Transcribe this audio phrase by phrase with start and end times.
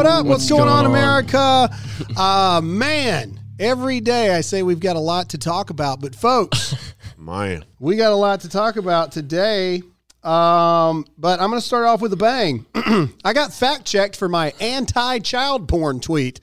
[0.00, 0.04] up?
[0.04, 0.26] What up?
[0.26, 0.98] What's, What's going, on, going on?
[0.98, 1.70] America?
[2.16, 6.74] uh, man, every day I say we've got a lot to talk about, but folks,
[7.18, 7.64] Man.
[7.78, 9.82] we got a lot to talk about today.
[10.22, 12.66] Um, but I'm going to start off with a bang.
[13.24, 16.40] I got fact checked for my anti child porn tweet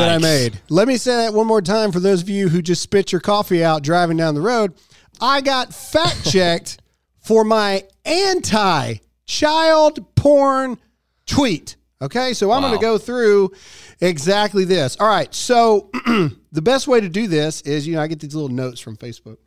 [0.00, 0.60] that I made.
[0.68, 3.20] Let me say that one more time for those of you who just spit your
[3.20, 4.74] coffee out driving down the road.
[5.20, 6.80] I got fact checked
[7.20, 8.94] for my anti
[9.26, 10.78] child porn
[11.26, 11.76] tweet.
[12.02, 13.52] Okay, so I'm going to go through
[14.00, 14.96] exactly this.
[14.98, 15.90] All right, so
[16.52, 18.96] the best way to do this is, you know, I get these little notes from
[18.96, 19.38] Facebook.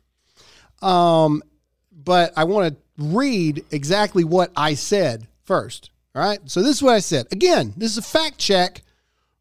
[0.82, 1.42] Um,
[1.92, 5.90] but I want to read exactly what I said first.
[6.14, 7.26] All right, so this is what I said.
[7.32, 8.82] Again, this is a fact check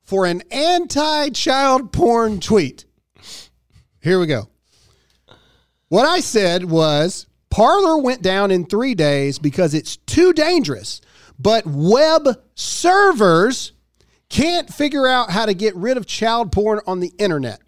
[0.04, 2.86] for an anti child porn tweet.
[4.02, 4.50] Here we go.
[5.90, 11.02] What I said was Parler went down in three days because it's too dangerous,
[11.40, 13.74] but web servers
[14.30, 17.62] can't figure out how to get rid of child porn on the internet.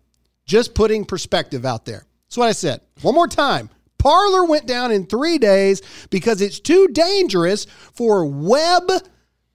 [0.46, 2.06] Just putting perspective out there.
[2.28, 2.82] That's what I said.
[3.02, 3.70] One more time.
[3.98, 8.90] Parler went down in three days because it's too dangerous for web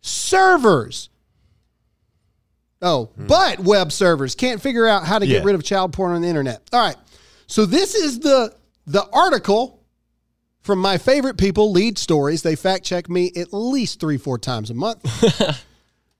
[0.00, 1.08] servers.
[2.82, 3.26] Oh, hmm.
[3.26, 6.28] but web servers can't figure out how to get rid of child porn on the
[6.28, 6.62] internet.
[6.72, 6.96] All right.
[7.46, 8.54] So this is the
[8.86, 9.83] the article
[10.64, 12.42] from my favorite people, Lead Stories.
[12.42, 15.02] They fact check me at least three, four times a month.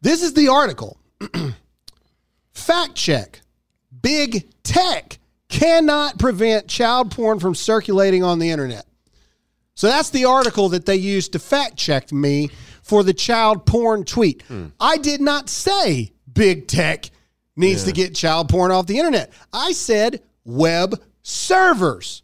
[0.03, 0.98] this is the article.
[2.53, 3.41] fact check.
[4.03, 8.85] Big tech cannot prevent child porn from circulating on the internet.
[9.74, 12.51] So that's the article that they used to fact check me
[12.83, 14.42] for the child porn tweet.
[14.42, 14.67] Hmm.
[14.79, 17.11] I did not say big tech
[17.57, 19.33] needs to get child porn off the internet.
[19.55, 22.23] I said web servers.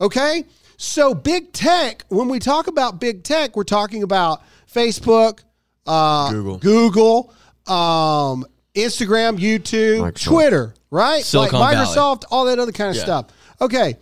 [0.00, 0.44] Okay?
[0.82, 5.38] So big tech, when we talk about big tech, we're talking about Facebook,
[5.86, 6.58] uh, Google.
[6.58, 7.34] Google,
[7.68, 8.44] um,
[8.74, 10.24] Instagram, YouTube, Microsoft.
[10.24, 11.22] Twitter, right?
[11.22, 11.86] Silicon like Valley.
[11.86, 13.02] Microsoft, all that other kind of Yeah.
[13.04, 13.26] stuff.
[13.60, 13.96] Okay.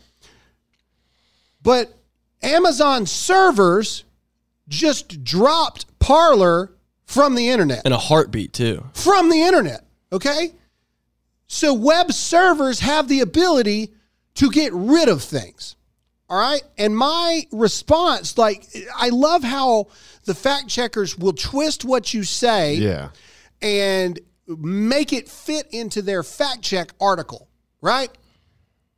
[1.62, 1.92] But
[2.42, 4.04] Amazon servers
[4.66, 6.72] just dropped Parler
[7.04, 7.84] from the internet.
[7.84, 8.86] In a heartbeat, too.
[8.94, 9.84] From the internet.
[10.10, 10.54] Okay?
[11.46, 13.92] So web servers have the ability
[14.36, 15.76] to get rid of things.
[16.30, 16.62] All right?
[16.78, 18.64] And my response, like,
[18.96, 19.88] I love how
[20.24, 23.08] the fact checkers will twist what you say Yeah.
[23.60, 27.48] and make it fit into their fact check article,
[27.80, 28.10] right?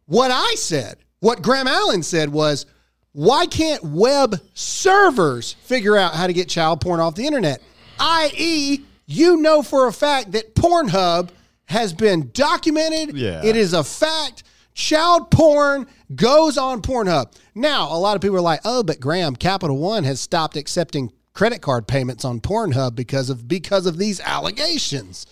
[0.06, 2.66] What I said, what Graham Allen said was,
[3.12, 7.62] why can't web servers figure out how to get child porn off the internet?
[7.99, 11.31] I.e., you know for a fact that Pornhub
[11.66, 13.16] has been documented.
[13.16, 13.43] Yeah.
[13.44, 14.43] It is a fact.
[14.74, 17.32] Child porn goes on Pornhub.
[17.54, 21.12] Now, a lot of people are like, oh, but Graham, Capital One has stopped accepting
[21.34, 25.26] credit card payments on Pornhub because of because of these allegations.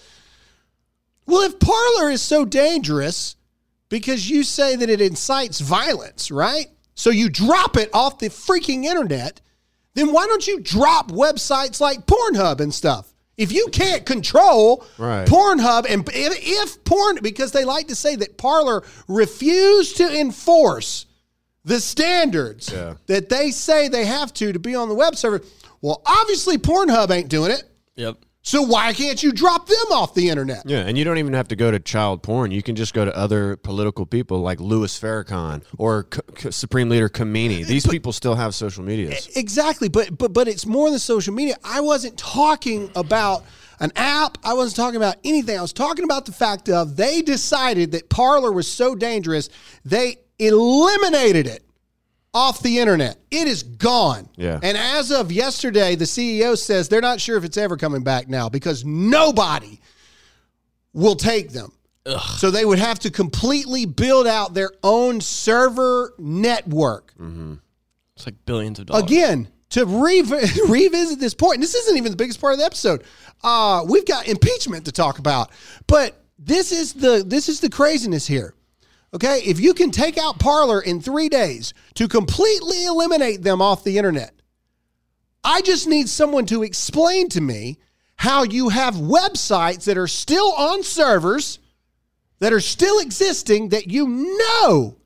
[1.26, 3.36] Well, if Parler is so dangerous
[3.88, 6.68] because you say that it incites violence, right?
[6.94, 9.40] So you drop it off the freaking internet,
[9.94, 13.12] then why don't you drop websites like Pornhub and stuff?
[13.40, 15.26] If you can't control Right.
[15.26, 21.06] Pornhub and if, if porn, because they like to say that Parler refused to enforce
[21.64, 22.94] the standards Yeah.
[23.06, 25.40] that they say they have to to be on the web server.
[25.80, 27.64] Well, obviously Pornhub ain't doing it.
[27.96, 28.18] Yep.
[28.42, 30.62] So why can't you drop them off the internet?
[30.64, 32.50] Yeah, and you don't even have to go to child porn.
[32.50, 36.88] You can just go to other political people like Louis Farrakhan or C- C- Supreme
[36.88, 37.62] Leader Khomeini.
[37.62, 39.28] Eh, These people still have social medias.
[39.28, 41.56] Eh, exactly, but but but it's more than social media.
[41.62, 43.44] I wasn't talking about
[43.78, 44.38] an app.
[44.42, 45.58] I wasn't talking about anything.
[45.58, 49.50] I was talking about the fact of they decided that Parler was so dangerous,
[49.84, 51.62] they eliminated it
[52.32, 53.18] off the internet.
[53.30, 54.28] It is gone.
[54.36, 54.60] Yeah.
[54.62, 58.28] And as of yesterday, the CEO says they're not sure if it's ever coming back
[58.28, 59.80] now because nobody
[60.92, 61.72] will take them.
[62.38, 67.12] So they would have to completely build out their own server network.
[68.16, 69.04] It's like billions of dollars.
[69.04, 70.30] Again, to rev-
[70.68, 73.04] revisit this point, and this isn't even the biggest part of the episode.
[73.44, 75.50] Uh, we've got impeachment to talk about,
[75.86, 78.54] but this is the this is the craziness here.
[79.12, 83.82] Okay, if you can take out Parler in three days to completely eliminate them off
[83.82, 84.32] the internet,
[85.42, 87.78] I just need someone to explain to me
[88.16, 91.58] how you have websites that are still on servers
[92.38, 94.06] that are still existing that you
[94.62, 94.96] know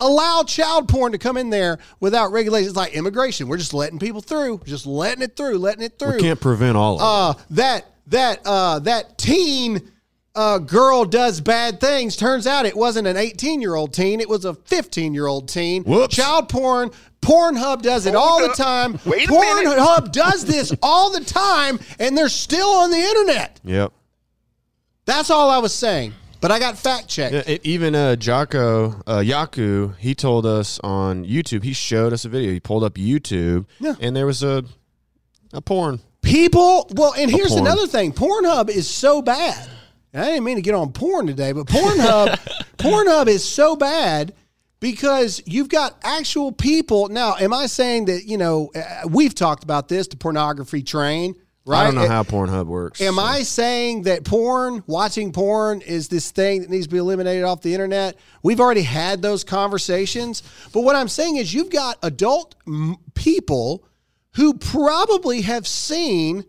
[0.00, 3.48] allow child porn to come in there without regulations like immigration.
[3.48, 6.16] We're just letting people through, just letting it through, letting it through.
[6.16, 7.40] We can't prevent all of it.
[7.40, 9.90] uh, that that uh, that teen
[10.38, 12.14] uh, girl does bad things.
[12.16, 15.48] Turns out it wasn't an 18 year old teen, it was a 15 year old
[15.48, 15.82] teen.
[15.82, 16.14] Whoops.
[16.14, 16.90] Child porn.
[17.20, 19.00] Pornhub does it all the time.
[19.04, 19.28] Wait.
[19.28, 23.60] Pornhub does this all the time, and they're still on the internet.
[23.64, 23.92] Yep.
[25.04, 26.12] That's all I was saying.
[26.40, 27.34] But I got fact checked.
[27.34, 31.64] Yeah, it, even uh, Jocko uh, Yaku, he told us on YouTube.
[31.64, 32.52] He showed us a video.
[32.52, 33.96] He pulled up YouTube, Yeah.
[33.98, 34.64] and there was a
[35.52, 35.98] a porn.
[36.22, 37.66] People, well, and here's porn.
[37.66, 39.68] another thing: Pornhub is so bad.
[40.18, 42.36] I didn't mean to get on porn today, but Pornhub,
[42.78, 44.34] Pornhub is so bad
[44.80, 47.08] because you've got actual people.
[47.08, 51.34] Now, am I saying that you know uh, we've talked about this, the pornography train,
[51.66, 51.82] right?
[51.82, 53.00] I don't know how Pornhub works.
[53.00, 56.98] Am so- I saying that porn, watching porn, is this thing that needs to be
[56.98, 58.16] eliminated off the internet?
[58.42, 60.42] We've already had those conversations.
[60.72, 62.54] But what I'm saying is, you've got adult
[63.14, 63.84] people
[64.34, 66.44] who probably have seen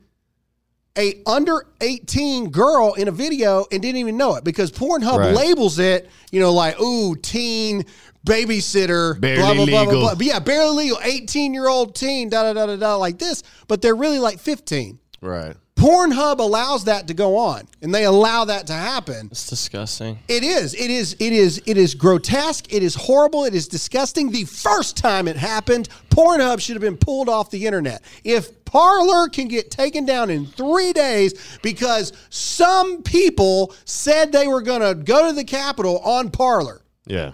[0.98, 5.34] a under 18 girl in a video and didn't even know it because Pornhub Right.
[5.36, 7.86] labels it, you know, like, ooh, teen
[8.26, 10.02] babysitter, Barely blah, blah, blah, blah, legal.
[10.02, 10.16] blah.
[10.16, 13.44] But yeah, barely legal, 18 year old teen, da, da, da, da, da, like this.
[13.68, 15.00] But they're really like 15.
[15.22, 15.56] Right.
[15.76, 19.30] Pornhub allows that to go on, and they allow that to happen.
[19.32, 20.20] It's disgusting.
[20.28, 22.74] It is, it is, it is, it is grotesque.
[22.74, 23.46] It is horrible.
[23.46, 24.30] It is disgusting.
[24.30, 28.02] The first time it happened, Pornhub should have been pulled off the internet.
[28.26, 34.62] If Parler can get taken down in three days because some people said they were
[34.62, 37.34] going to go to the Capitol on Parler, Yeah.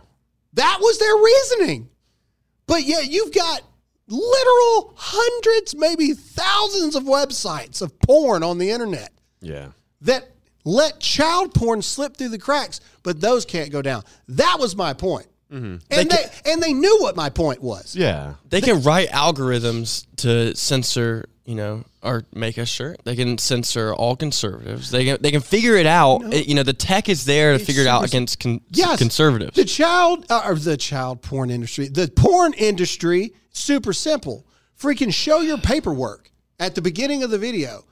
[0.53, 1.15] that was their
[1.63, 1.89] reasoning.
[2.67, 3.61] But yet you've got
[4.07, 9.11] literal hundreds, maybe thousands of websites of porn on the internet
[9.41, 9.69] Yeah.
[10.01, 10.29] that
[10.63, 14.03] let child porn slip through the cracks, but those can't go down.
[14.27, 15.27] That was my point.
[15.51, 15.75] Mm-hmm.
[15.91, 17.95] And they, and they knew what my point was.
[17.95, 18.33] Yeah.
[18.49, 23.01] They can write algorithms to censor, you know, or make us shirt.
[23.03, 24.91] They can censor all conservatives.
[24.91, 26.33] They can they can figure it out.
[26.33, 28.99] It- you know, the tech is there to It's figure it out against con- Yes,
[28.99, 29.55] conservatives.
[29.55, 34.45] The child uh, or the child porn industry, the porn industry, super simple.
[34.79, 37.83] Freaking show your paperwork at the beginning of the video.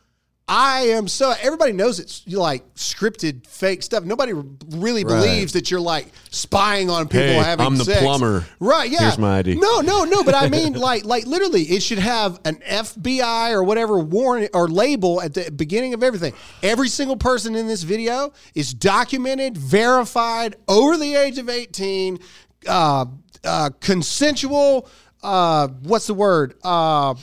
[0.45, 4.03] I am so everybody knows it's like scripted fake stuff.
[4.03, 5.15] Nobody really Right.
[5.21, 8.01] believes that you're like spying on people Hey, having I'm the sex.
[8.01, 8.45] plumber.
[8.59, 8.99] Right, yeah.
[9.03, 9.55] Here's my ID.
[9.55, 13.63] No, no, no, but I mean like like literally it should have an FBI or
[13.63, 16.33] whatever warrant or label at the beginning of everything.
[16.61, 22.19] Every single person in this video is documented, verified, over the age of 18,
[22.67, 23.05] uh,
[23.45, 24.87] uh, consensual
[25.23, 26.55] uh, what's the word?
[26.63, 27.15] Uh,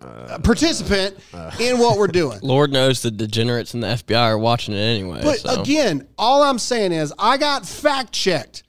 [0.00, 1.18] uh, participant
[1.58, 2.38] in what we're doing.
[2.42, 5.20] Lord knows the degenerates in the FBI are watching it anyway.
[5.22, 5.60] But so.
[5.60, 8.62] again, all I'm saying is I got fact checked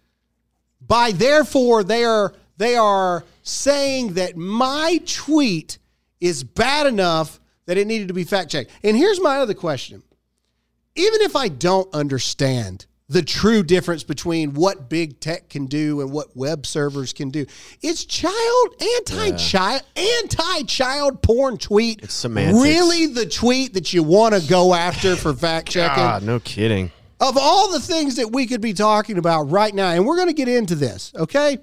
[0.81, 5.77] by therefore they are they are saying that my tweet
[6.19, 8.71] is bad enough that it needed to be fact checked.
[8.83, 10.03] And here's my other question.
[10.95, 16.12] Even if I don't understand the true difference between what big tech can do and
[16.12, 17.46] what web servers can do,
[17.82, 22.62] is child anti-child anti-child porn tweet It's semantics.
[22.64, 26.04] really the tweet that you want to go after for fact checking?
[26.04, 26.92] God, no kidding.
[27.20, 30.28] of all the things that we could be talking about right now, and we're going
[30.28, 31.58] to get into this, okay?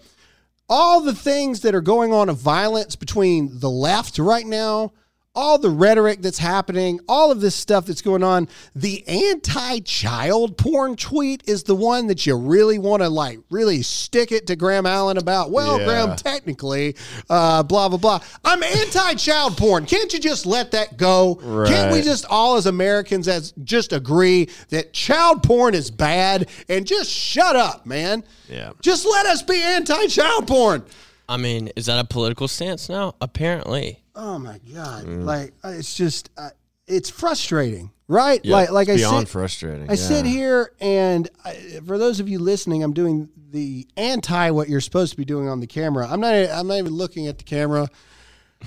[0.69, 4.93] All the things that are going on of violence between the left right now,
[5.37, 10.57] all the rhetoric that's happening, all of this stuff that's going on, the anti child
[10.57, 14.57] porn tweet is the one that you really want to like really stick it to
[14.57, 15.51] Graham Allen about.
[15.51, 15.85] Well, Yeah.
[15.85, 16.97] Graham, technically,
[17.31, 18.21] uh, blah, blah, blah.
[18.45, 19.87] I'm anti child porn.
[19.87, 21.37] Can't you just let that go?
[21.67, 26.87] Can't we just all as Americans as just agree that child porn is bad and
[26.87, 28.25] just shut up, man?
[28.49, 28.73] Yeah.
[28.81, 30.85] Just let us be anti-child porn.
[31.29, 33.17] I mean, is that a political stance now?
[33.21, 34.01] Apparently.
[34.17, 35.05] Oh my god!
[35.05, 35.25] Mm.
[35.25, 36.49] Like uh, it's just uh,
[36.87, 38.43] it's frustrating, right?
[38.45, 39.91] Like like I Beyond sit, frustrating.
[39.91, 44.69] I sit here and I, for those of you listening, I'm doing the anti what
[44.69, 46.09] you're supposed to be doing on the camera.
[46.11, 47.89] I'm not I'm not even looking at the camera.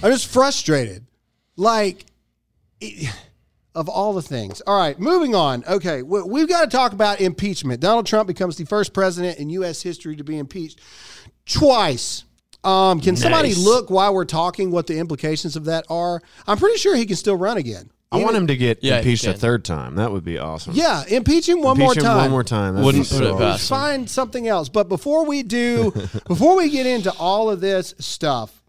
[0.04, 1.06] I'm just frustrated.
[1.58, 2.06] Like
[2.80, 3.14] it-
[3.76, 4.62] of all the things.
[4.66, 5.64] All right, moving on.
[5.66, 7.80] Okay, we- we've got to talk about impeachment.
[7.80, 9.82] Donald Trump becomes the first president in U.S.
[9.84, 10.82] history to be impeached
[11.46, 12.24] twice.
[12.64, 16.22] Um, can somebody look while we're talking what the implications of that are?
[16.48, 17.90] I'm pretty sure he can still run again.
[18.12, 19.96] I want him to get Yeah, he impeached a third time.
[19.96, 20.74] That would be awesome.
[20.74, 22.18] Yeah, impeach him one Impeach more him time.
[22.18, 22.74] One more time.
[22.74, 23.68] That'd Wouldn't be put it past him.
[23.76, 24.68] Find something else.
[24.68, 25.92] But before we do,
[26.28, 28.64] before we get into all of this stuff,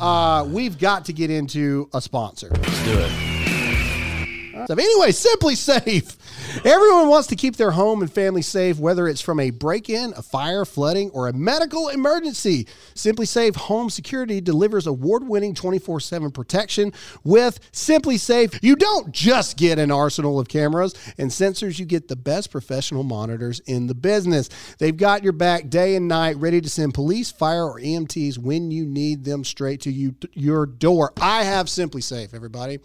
[0.00, 2.50] uh, we've got to get into a sponsor.
[2.50, 4.66] Let's do it.
[4.66, 6.16] So anyway, SimpliSafe.
[6.64, 10.12] Everyone wants to keep their home and family safe, whether it's from a break in,
[10.16, 12.66] a fire, flooding, or a medical emergency.
[12.94, 16.92] SimpliSafe Home Security delivers award winning 24 7 protection
[17.24, 18.58] with SimpliSafe.
[18.62, 23.02] You don't just get an arsenal of cameras and sensors, you get the best professional
[23.02, 24.50] monitors in the business.
[24.78, 28.70] They've got your back day and night, ready to send police, fire, or EMTs when
[28.70, 31.12] you need them straight to you, your door.
[31.20, 32.78] I have SimpliSafe, everybody.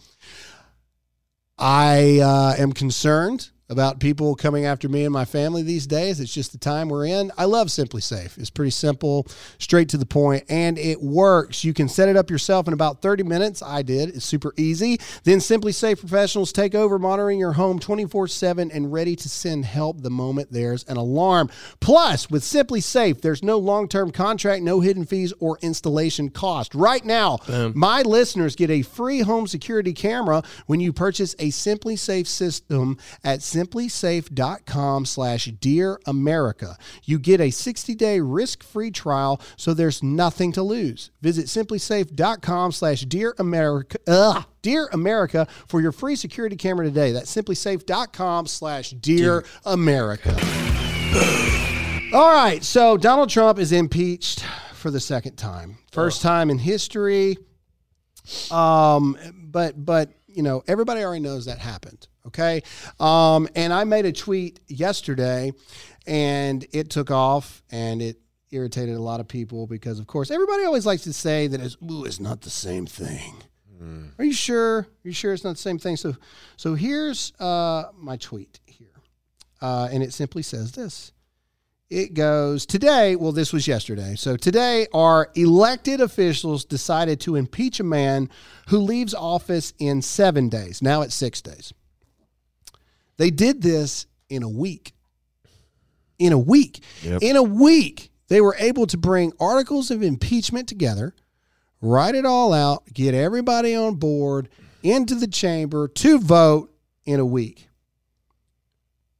[1.57, 6.19] I uh, am concerned about people coming after me and my family these days.
[6.19, 7.31] It's just the time we're in.
[7.37, 8.37] I love SimpliSafe.
[8.37, 9.27] It's pretty simple,
[9.59, 11.63] straight to the point, and it works.
[11.63, 13.61] You can set it up yourself in about 30 minutes.
[13.61, 14.15] I did.
[14.15, 14.99] It's super easy.
[15.23, 20.09] Then SimpliSafe professionals take over monitoring your home 24/7 and ready to send help the
[20.09, 21.49] moment there's an alarm.
[21.81, 26.73] Plus, with SimpliSafe, there's no long-term contract, no hidden fees or installation cost.
[26.73, 27.39] Right now,
[27.73, 33.41] my listeners get a free home security camera when you purchase a SimpliSafe system at
[33.57, 36.77] simplisafe.com slash dear america.
[37.03, 41.11] You get a 60-day risk-free trial so there's nothing to lose.
[41.21, 47.11] Visit simplisafe.com slash dear america ugh, dear america for your free security camera today.
[47.11, 50.35] That's simplisafe.com slash dear america.
[52.13, 55.77] All right so donald trump is impeached for the second time.
[55.91, 57.37] First time in history.
[58.51, 62.07] Um, but but you know everybody already knows that happened.
[62.27, 62.63] Okay,
[62.99, 65.53] um, and I made a tweet yesterday,
[66.05, 68.19] and it took off, and it
[68.51, 71.77] irritated a lot of people because, of course, everybody always likes to say that it's
[71.83, 73.35] ooh, it's not the same thing.
[74.19, 74.79] Are you sure?
[74.79, 75.97] Are you sure it's not the same thing?
[75.97, 76.15] So,
[76.57, 78.87] so here's uh, my tweet here,
[79.61, 81.11] uh, and it simply says this
[81.89, 83.15] it goes today.
[83.15, 84.15] Well, this was yesterday.
[84.15, 88.29] So today, our elected officials decided to impeach a man
[88.67, 90.81] who leaves office in seven days.
[90.81, 91.73] Now it's six days.
[93.17, 94.93] They did this in a week.
[96.19, 96.83] In a week.
[97.03, 97.21] Yep.
[97.21, 101.13] In a week, they were able to bring articles of impeachment together,
[101.81, 104.49] write it all out, get everybody on board
[104.83, 106.73] into the chamber to vote
[107.05, 107.67] in a week.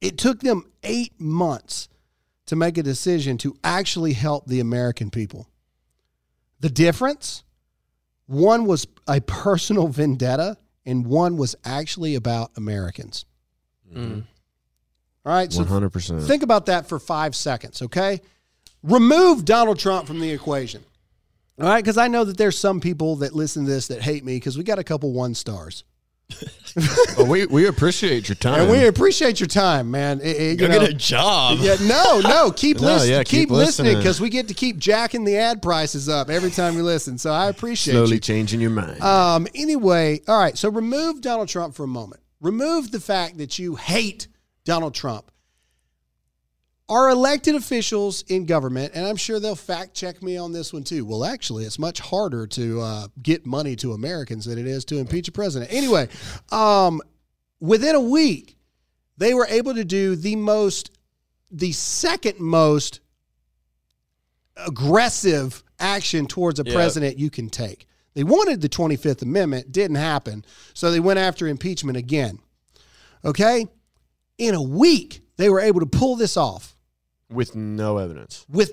[0.00, 1.88] It took them eight months
[2.46, 5.48] to make a decision to actually help the American people.
[6.60, 7.44] The difference
[8.26, 13.24] one was a personal vendetta, and one was actually about Americans.
[13.94, 14.22] All
[15.34, 16.22] right, so One hundred percent.
[16.22, 18.20] think about that for five seconds, okay?
[18.82, 20.82] Remove Donald Trump from the equation.
[21.60, 24.24] All right, because I know that there's some people that listen to this that hate
[24.24, 25.84] me because we got a couple one stars.
[27.16, 28.60] Well, we we appreciate your time.
[28.60, 30.20] And we appreciate your time, man.
[30.20, 31.58] It- it, you Go know- get a job.
[31.60, 32.52] Yeah, no, no.
[32.52, 33.12] Keep No, listening.
[33.14, 33.96] yeah, keep, keep listening listening.
[33.96, 37.18] because we get to keep jacking the ad prices up every time you listen.
[37.18, 37.96] So I appreciate it.
[37.96, 38.20] slowly you.
[38.20, 39.00] changing your mind.
[39.02, 39.48] Um.
[39.54, 40.56] Anyway, all right.
[40.56, 42.20] So remove Donald Trump for a moment.
[42.40, 44.28] Remove the fact that you hate
[44.64, 45.30] Donald Trump.
[46.88, 50.84] Our elected officials in government, and I'm sure they'll fact check me on this one
[50.84, 51.04] too.
[51.04, 54.96] Well, actually, it's much harder to uh, get money to Americans than it is to
[54.98, 55.70] impeach a president.
[55.72, 56.08] Anyway,
[56.50, 57.02] um,
[57.60, 58.56] within a week,
[59.18, 60.90] they were able to do the most,
[61.50, 63.00] the second most
[64.56, 66.74] aggressive action towards a Yeah.
[66.74, 67.86] president you can take.
[68.14, 70.44] They wanted the 25th Amendment, didn't happen.
[70.74, 72.38] So they went after impeachment again.
[73.24, 73.66] Okay?
[74.38, 76.76] In a week, they were able to pull this off
[77.30, 78.44] with no evidence.
[78.48, 78.72] with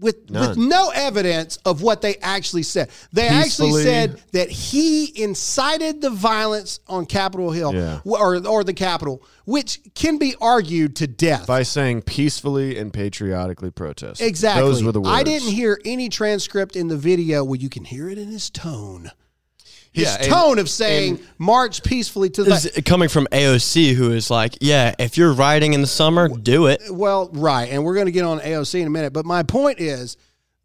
[0.00, 2.90] with with no evidence of what they actually said.
[3.12, 8.00] They actually said that he incited the violence on Capitol Hill Yeah.
[8.04, 11.46] or or the Capitol, which can be argued to death.
[11.46, 14.20] By saying peacefully and patriotically protest.
[14.20, 14.62] Exactly.
[14.62, 15.10] Those were the words.
[15.10, 18.50] I didn't hear any transcript in the video where you can hear it in his
[18.50, 19.10] tone.
[19.92, 24.30] His Yeah, and- tone of saying march peacefully to the coming from AOC, who is
[24.30, 26.82] like, yeah, if you're riding in the summer, do it.
[26.90, 29.80] Well, right, and we're going to get on AOC in a minute, but my point
[29.80, 30.16] is,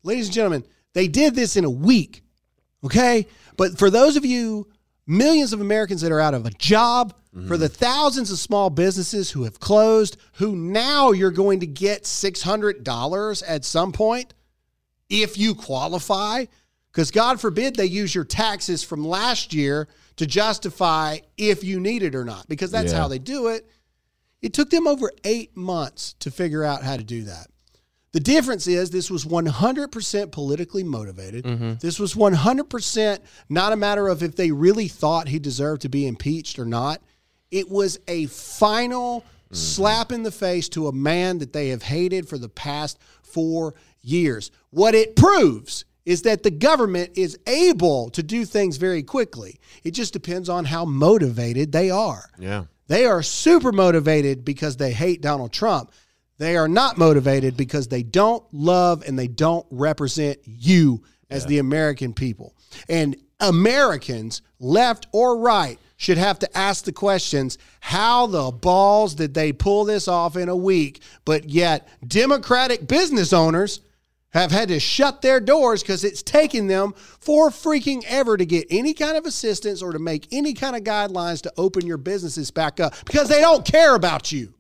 [0.04, 0.64] ladies and gentlemen,
[0.94, 2.24] they did this in a week.
[2.84, 3.28] Okay?
[3.58, 4.68] But for those of you
[5.08, 7.48] millions of Americans that are out of a job, mm-hmm.
[7.48, 12.04] for the thousands of small businesses who have closed, who now you're going to get
[12.04, 14.34] $600 at some point
[15.10, 16.46] if you qualify.
[16.96, 22.04] Because God forbid they use your taxes from last year to justify if you need
[22.04, 23.00] it or not, because that's Yeah.
[23.00, 23.70] how they do it.
[24.42, 27.48] It took them over eight months to figure out how to do that.
[28.14, 31.44] The difference is this was 100% politically motivated.
[31.44, 31.74] Mm-hmm.
[31.82, 36.08] This was 100% not a matter of if they really thought he deserved to be
[36.08, 37.02] impeached or not.
[37.52, 39.56] It was a final mm-hmm.
[39.56, 43.76] slap in the face to a man that they have hated for the past four
[44.02, 44.50] years.
[44.70, 49.60] What it proves is that the government is able to do things very quickly.
[49.84, 52.30] It just depends on how motivated they are.
[52.38, 52.66] Yeah.
[52.88, 55.92] They are super motivated because they hate Donald Trump.
[56.38, 61.58] They are not motivated because they don't love and they don't represent you as the
[61.58, 62.56] American people.
[62.88, 69.34] And Americans, left or right, should have to ask the questions how the balls did
[69.34, 71.02] they pull this off in a week?
[71.24, 73.80] But yet, Democratic business owners
[74.36, 78.68] have had to shut their doors because it's taken them for freaking ever to get
[78.70, 82.52] any kind of assistance or to make any kind of guidelines to open your businesses
[82.52, 84.54] back up because they don't care about you.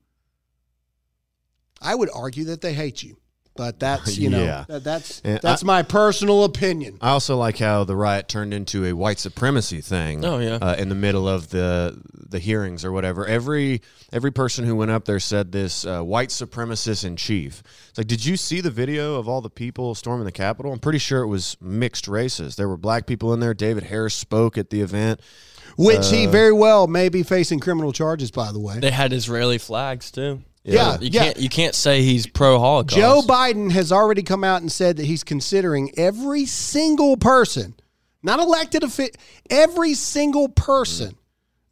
[1.82, 3.18] I would argue that they hate you,
[3.56, 4.66] but that's you know Yeah.
[4.70, 6.98] that- that's And that's my personal opinion.
[7.02, 10.24] I also like how the riot turned into a white supremacy thing.
[10.26, 10.56] Oh, yeah.
[10.62, 13.26] uh, in the middle of the the hearings or whatever.
[13.26, 17.62] Every every person who went up there said this uh, white supremacist in chief.
[17.90, 20.74] It's like, did you see the video of all the people storming the Capitol?
[20.74, 22.56] I'm pretty sure it was mixed races.
[22.56, 23.54] There were black people in there.
[23.54, 25.22] David Harris spoke at the event.
[25.78, 28.80] Which he very well may be facing criminal charges, by the way.
[28.80, 30.42] They had Israeli flags too.
[30.64, 31.24] Yeah, you yeah.
[31.26, 32.96] can't you can't say he's pro Holocaust.
[32.96, 37.76] Joe Biden has already come out and said that he's considering every single person,
[38.24, 39.14] not elected official,
[39.50, 41.16] every single person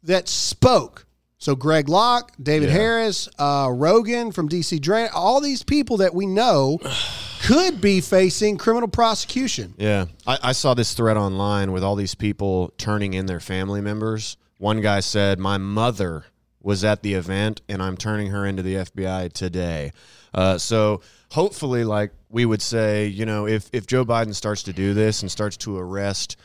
[0.04, 1.06] that spoke.
[1.38, 6.24] So Greg Locke, David Harris, uh, Rogan from DC Drain, all these people that we
[6.24, 6.78] know
[7.42, 9.74] could be facing criminal prosecution.
[9.76, 13.82] Yeah, I, I saw this thread online with all these people turning in their family
[13.82, 14.38] members.
[14.56, 16.24] One guy said, "My mother
[16.62, 19.92] was at the event, and I'm turning her into the FBI today."
[20.32, 24.72] Uh, so hopefully, like we would say, you know, if if Joe Biden starts to
[24.72, 26.38] do this and starts to arrest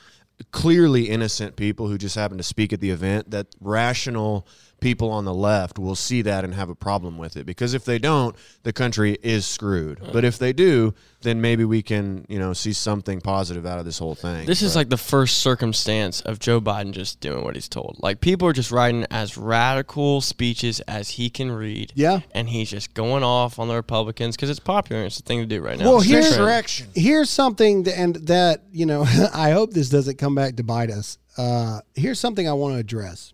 [0.52, 4.48] clearly innocent people who just happened to speak at the event, that rational
[4.80, 7.86] people on the left will see that and have a problem with it because if
[7.86, 12.40] they don't the country is screwed but if they do then maybe we can you
[12.40, 16.22] know see something positive out of this whole thing This is like the first circumstance
[16.22, 17.98] of Joe Biden just doing what he's told.
[18.00, 21.92] Like people are just writing as radical speeches as he can read.
[21.96, 22.22] Yeah.
[22.34, 25.04] and he's just going off on the Republicans because it's popular.
[25.04, 25.86] It's the thing to do right now.
[25.86, 26.88] Well, It's here's- trend.
[26.96, 29.02] Here's something, th- and that you know,
[29.34, 31.18] I hope this doesn't come back to bite us.
[31.38, 33.34] Uh, here's something I want to address,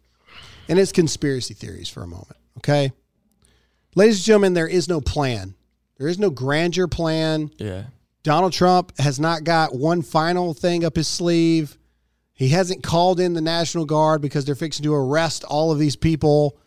[0.68, 2.38] and it's conspiracy theories for a moment.
[2.58, 2.92] Okay,
[3.96, 5.56] ladies and gentlemen, there is no plan.
[5.98, 7.52] There is no grandeur plan.
[7.58, 7.86] Yeah,
[8.24, 11.78] Donald Trump has not got one final thing up his sleeve.
[12.34, 15.96] He hasn't called in the National Guard because they're fixing to arrest all of these
[15.96, 16.58] people.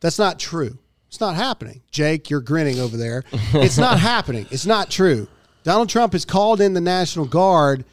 [0.00, 0.78] That's not true.
[1.08, 1.82] It's not happening.
[1.90, 3.24] Jake, you're grinning over there.
[3.54, 4.46] It's not happening.
[4.50, 5.28] It's not true.
[5.64, 7.84] Donald Trump has called in the National Guard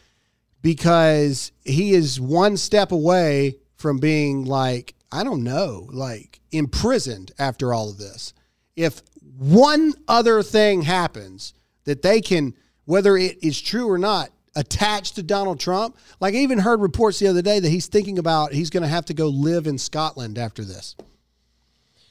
[0.62, 7.74] because he is one step away from being like, I don't know, like imprisoned after
[7.74, 8.34] all of this.
[8.76, 9.02] If
[9.38, 11.54] one other thing happens
[11.86, 16.40] that they can, whether it is true or not, attached to Donald Trump, like I
[16.40, 19.14] even heard reports the other day that he's thinking about he's going to have to
[19.14, 20.98] go live in Scotland after this.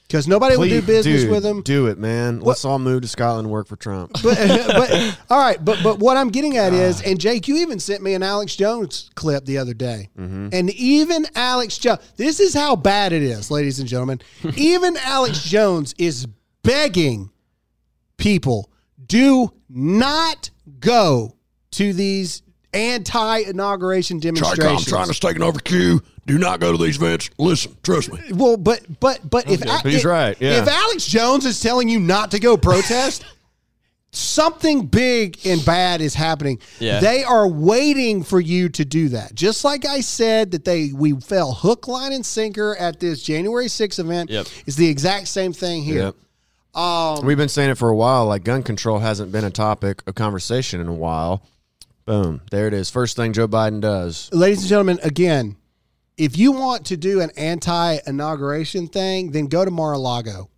[0.06, 1.62] Because nobody will do business dude, with him.
[1.62, 4.36] do it man let's all move to scotland and work for trump but,
[4.66, 8.02] but all right, but but what I'm getting at is, and Jake, you even sent
[8.02, 10.48] me an Alex Jones clip the other day, mm-hmm.
[10.52, 14.20] and even Alex Jones, this is how bad it is, ladies and gentlemen.
[14.56, 16.26] even Alex Jones is
[16.62, 17.30] begging
[18.16, 18.70] people
[19.06, 21.36] do not go
[21.72, 25.18] to these anti-inauguration demonstrations.
[25.20, 26.02] taking over Q.
[26.26, 27.30] Do not go to these events.
[27.38, 28.18] Listen, trust me.
[28.32, 30.62] Well, but but but if A- He's if- right, yeah.
[30.62, 33.24] if Alex Jones is telling you not to go protest,
[34.10, 36.58] something big and bad is happening.
[36.78, 37.00] Yeah.
[37.00, 39.34] They are waiting for you to do that.
[39.34, 43.66] Just like I said that they we fell hook, line, and sinker at this January
[43.66, 44.30] 6th event.
[44.30, 44.46] Yep.
[44.66, 46.14] Is the exact same thing here.
[46.74, 46.80] Yep.
[46.80, 48.26] Um, We've been saying it for a while.
[48.26, 51.42] Like gun control hasn't been a topic of conversation in a while.
[52.06, 52.90] Boom, there it is.
[52.90, 54.28] First thing Joe Biden does.
[54.32, 55.56] Ladies and gentlemen, again,
[56.16, 60.50] if you want to do an anti-inauguration thing, then go to Mar-a-Lago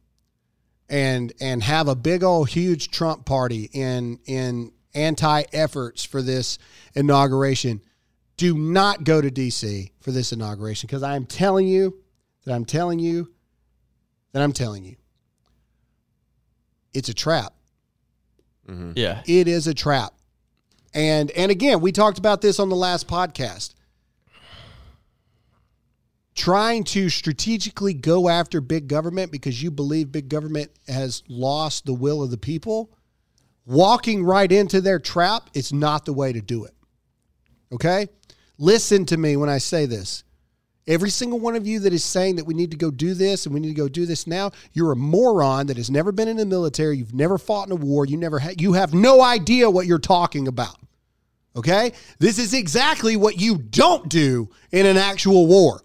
[0.88, 6.58] and and have a big old huge Trump party in in anti-efforts for this
[6.94, 7.80] inauguration.
[8.36, 11.98] Do not go to DC for this inauguration because I am telling you
[12.44, 13.32] that I'm telling you
[14.32, 14.96] that I'm telling you
[16.92, 17.52] it's a trap.
[18.68, 18.92] Mm-hmm.
[18.96, 19.22] yeah.
[19.26, 20.12] It is a trap.
[20.92, 23.74] And and again, we talked about this on the last podcast.
[26.36, 31.94] Trying to strategically go after big government because you believe big government has lost the
[31.94, 32.90] will of the people,
[33.64, 36.74] walking right into their trap, is not the way to do it.
[37.72, 38.08] Okay?
[38.58, 40.24] Listen to me when I say this.
[40.86, 43.44] Every single one of you that is saying that we need to go do this
[43.44, 46.28] and we need to go do this now, you're a moron that has never been
[46.28, 46.98] in the military.
[46.98, 48.06] You've never fought in a war.
[48.06, 48.60] You never had.
[48.60, 50.76] You have no idea what you're talking about.
[51.56, 55.80] Okay, this is exactly what you don't do in an actual war.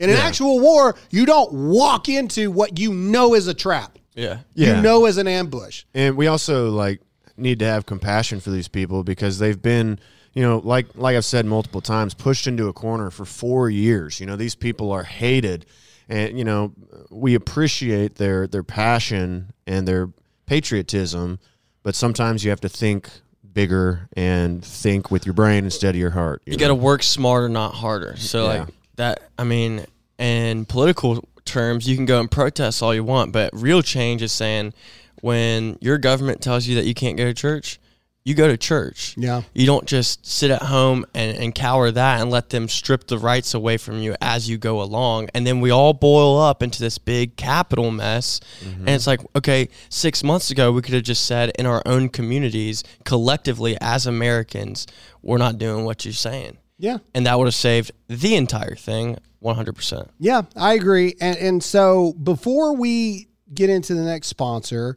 [0.00, 0.22] In an Yeah.
[0.22, 3.98] actual war, you don't walk into what you know is a trap.
[4.14, 4.38] Yeah.
[4.54, 4.76] Yeah.
[4.76, 5.84] You know is an ambush.
[5.94, 7.00] And we also like
[7.36, 9.98] need to have compassion for these people because they've been,
[10.34, 14.20] you know, like like I've said multiple times, pushed into a corner for 4 years.
[14.20, 15.66] You know, these people are hated
[16.08, 16.72] and you know,
[17.10, 20.10] we appreciate their their passion and their
[20.46, 21.38] patriotism,
[21.82, 23.08] but sometimes you have to think
[23.52, 26.42] bigger and think with your brain instead of your heart.
[26.46, 28.14] You got to work smarter, not harder.
[28.16, 28.58] So Yeah.
[28.60, 29.22] like that.
[29.38, 29.86] I mean,
[30.18, 34.32] in political terms, you can go and protest all you want, but real change is
[34.32, 34.74] saying
[35.20, 37.80] when your government tells you that you can't go to church,
[38.28, 39.14] you go to church.
[39.16, 39.42] Yeah.
[39.54, 43.16] You don't just sit at home and, and cower that and let them strip the
[43.16, 45.30] rights away from you as you go along.
[45.34, 48.40] And then we all boil up into this big capital mess.
[48.60, 48.80] Mm-hmm.
[48.80, 52.10] And it's like, okay, six months ago, we could have just said in our own
[52.10, 54.86] communities, collectively as Americans,
[55.22, 56.58] we're not doing what you're saying.
[56.78, 56.98] Yeah.
[57.14, 60.08] And that would have saved the entire thing 100%.
[60.18, 61.14] Yeah, I agree.
[61.20, 64.96] And and so before we get into the next sponsor,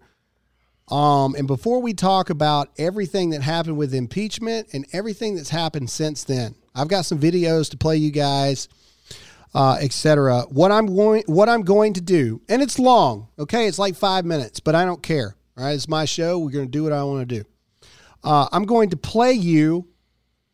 [0.89, 5.89] um, and before we talk about everything that happened with impeachment and everything that's happened
[5.89, 8.67] since then, I've got some videos to play you guys,
[9.53, 10.41] uh, etc.
[10.49, 13.27] What I'm going, what I'm going to do, and it's long.
[13.39, 15.35] Okay, it's like five minutes, but I don't care.
[15.57, 16.39] All right, it's my show.
[16.39, 17.45] We're going to do what I want to do.
[18.23, 19.87] Uh, I'm going to play you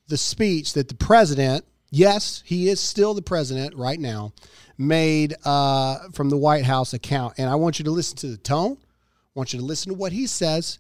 [0.08, 4.34] the speech that the president, yes, he is still the president right now,
[4.78, 7.36] made uh, from the White House account.
[7.38, 8.78] And I want you to listen to the tone.
[8.80, 10.80] I want you to listen to what he says.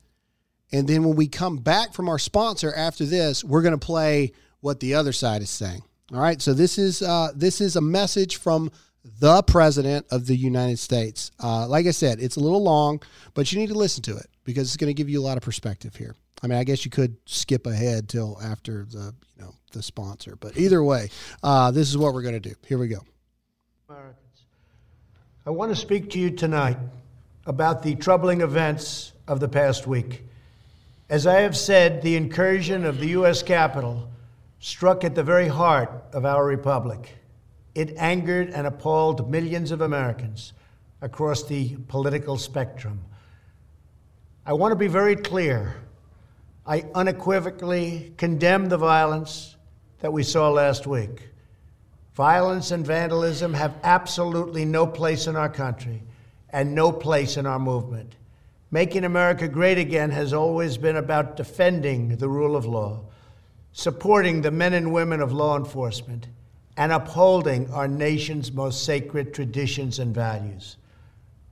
[0.71, 4.33] And then when we come back from our sponsor after this, we're going to play
[4.59, 5.81] what the other side is saying.
[6.13, 6.41] All right.
[6.41, 8.71] So this is uh, this is a message from
[9.19, 11.31] the president of the United States.
[11.41, 13.01] Uh, like I said, it's a little long,
[13.33, 15.37] but you need to listen to it because it's going to give you a lot
[15.37, 16.15] of perspective here.
[16.41, 20.35] I mean, I guess you could skip ahead till after the you know the sponsor,
[20.39, 21.09] but either way,
[21.43, 22.55] uh, this is what we're going to do.
[22.67, 22.99] Here we go.
[23.89, 24.45] Americans.
[25.45, 26.77] I want to speak to you tonight
[27.45, 30.23] about the troubling events of the past week.
[31.09, 33.41] As I have said, the incursion of the U.S.
[33.41, 34.09] Capitol
[34.59, 37.15] struck at the very heart of our republic.
[37.73, 40.53] It angered and appalled millions of Americans
[41.01, 42.99] across the political spectrum.
[44.45, 45.75] I want to be very clear.
[46.67, 49.55] I unequivocally condemn the violence
[49.99, 51.29] that we saw last week.
[52.13, 56.03] Violence and vandalism have absolutely no place in our country
[56.49, 58.15] and no place in our movement.
[58.69, 63.05] Making America great again has always been about defending the rule of law,
[63.71, 66.27] supporting the men and women of law enforcement,
[66.75, 70.75] and upholding our nation's most sacred traditions and values.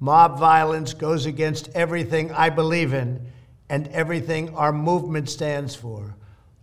[0.01, 3.25] Mob violence goes against everything I believe in
[3.69, 6.15] and everything our movement stands for.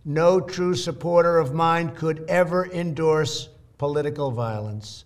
[0.05, 5.05] No true supporter of mine could ever endorse political violence.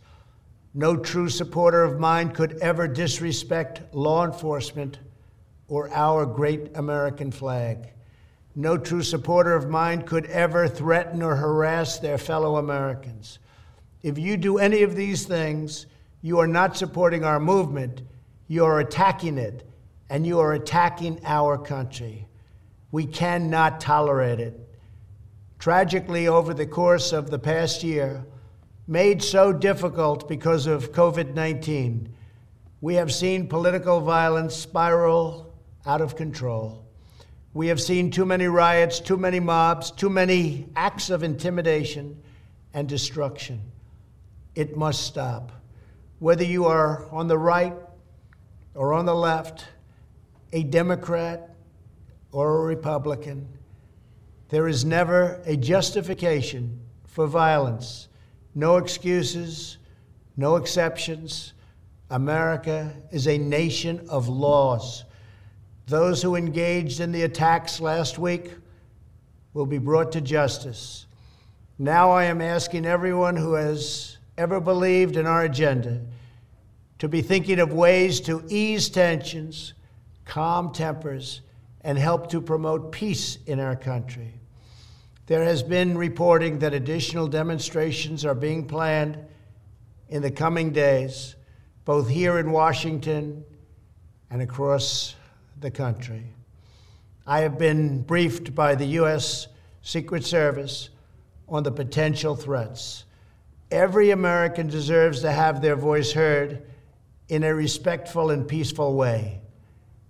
[0.74, 5.00] No true supporter of mine could ever disrespect law enforcement
[5.68, 7.94] or our great American flag.
[8.56, 13.40] No true supporter of mine could ever threaten or harass their fellow Americans.
[14.02, 15.86] If you do any of these things,
[16.22, 18.02] you are not supporting our movement,
[18.48, 19.67] you are attacking it,
[20.10, 22.28] and you are attacking our country.
[22.92, 24.60] We cannot tolerate it.
[25.60, 28.26] Tragically, over the course of the past year,
[28.88, 32.14] made so difficult because of COVID 19,
[32.80, 35.54] we have seen political violence spiral
[35.86, 36.86] out of control.
[37.54, 42.22] We have seen too many riots, too many mobs, too many acts of intimidation
[42.74, 43.62] and destruction.
[44.54, 45.52] It must stop.
[46.20, 47.74] Whether you are on the right
[48.76, 49.66] or on the left,
[50.54, 51.56] a Democrat
[52.32, 53.48] or a Republican,
[54.50, 58.08] there is never a justification for violence.
[58.56, 59.78] No excuses,
[60.38, 61.54] no exceptions.
[62.10, 65.04] America is a nation of laws.
[65.88, 68.52] Those who engaged in the attacks last week
[69.54, 71.06] will be brought to justice.
[71.80, 76.02] Now I am asking everyone who has ever believed in our agenda
[77.00, 79.74] to be thinking of ways to ease tensions,
[80.28, 81.42] calm tempers,
[81.82, 84.34] and help to promote peace in our country.
[85.28, 89.18] There has been reporting that additional demonstrations are being planned
[90.10, 91.36] in the coming days,
[91.86, 93.44] both here in Washington
[94.30, 95.16] and across
[95.60, 96.24] the country.
[97.26, 99.48] I have been briefed by the U.S.
[99.82, 100.90] Secret Service
[101.48, 103.06] on the potential threats.
[103.72, 106.64] Every American deserves to have their voice heard
[107.28, 109.42] in a respectful and peaceful way.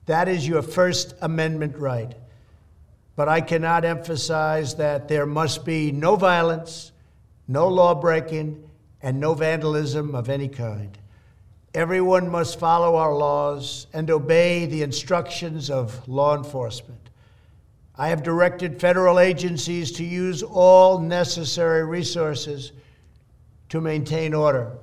[0.07, 2.15] That is your First Amendment right.
[3.15, 6.91] But I cannot emphasize that there must be no violence,
[7.47, 8.69] no law breaking,
[9.01, 10.97] and no vandalism of any kind.
[11.73, 17.09] Everyone must follow our laws and obey the instructions of law enforcement.
[17.97, 22.71] I have directed federal agencies to use all necessary resources
[23.69, 24.77] to maintain order.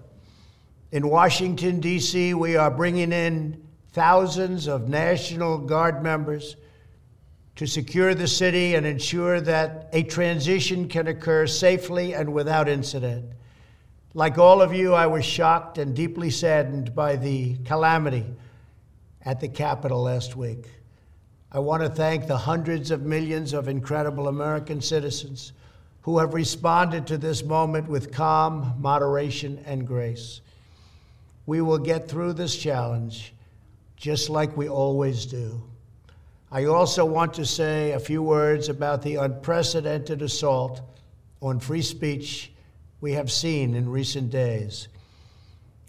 [0.93, 3.64] In Washington, D.C., we are bringing in
[3.95, 6.57] thousands of National Guard members
[7.55, 13.25] to secure the city and ensure that a transition can occur safely and without incident.
[14.13, 18.27] Like all of you, I was shocked and deeply saddened by the calamity
[19.23, 20.67] at the Capitol last week.
[21.53, 25.53] I want to thank the hundreds of millions of incredible American citizens
[26.03, 30.41] who have responded to this moment with calm, moderation, and grace.
[31.47, 33.34] We will get through this challenge
[34.05, 35.63] just like we always do.
[36.53, 40.83] I also want to say a few words about the unprecedented assault
[41.41, 42.53] on free speech
[43.01, 44.89] we have seen in recent days.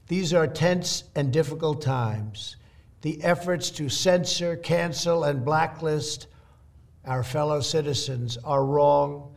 [0.08, 2.56] These are tense and difficult times.
[3.02, 6.28] The efforts to censor, cancel, and blacklist
[7.04, 9.36] our fellow citizens are wrong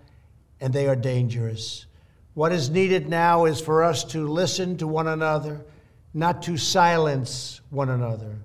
[0.61, 1.87] and they are dangerous.
[2.35, 5.67] What is needed now is for us to listen to one another,
[6.15, 8.37] not to silence one another.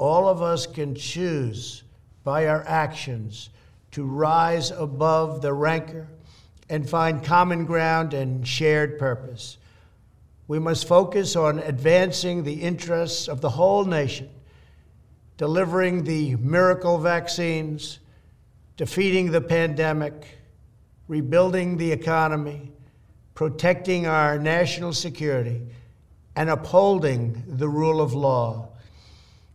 [0.00, 1.82] All of us can choose
[2.24, 3.50] by our actions
[3.90, 6.08] to rise above the rancor
[6.70, 9.58] and find common ground and shared purpose.
[10.48, 14.30] We must focus on advancing the interests of the whole nation,
[15.36, 17.98] delivering the miracle vaccines,
[18.78, 20.38] defeating the pandemic,
[21.08, 22.72] rebuilding the economy,
[23.34, 25.60] protecting our national security,
[26.34, 28.69] and upholding the rule of law.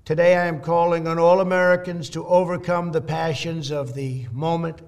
[0.05, 4.83] Today, I am calling on all Americans to overcome the passions of the moment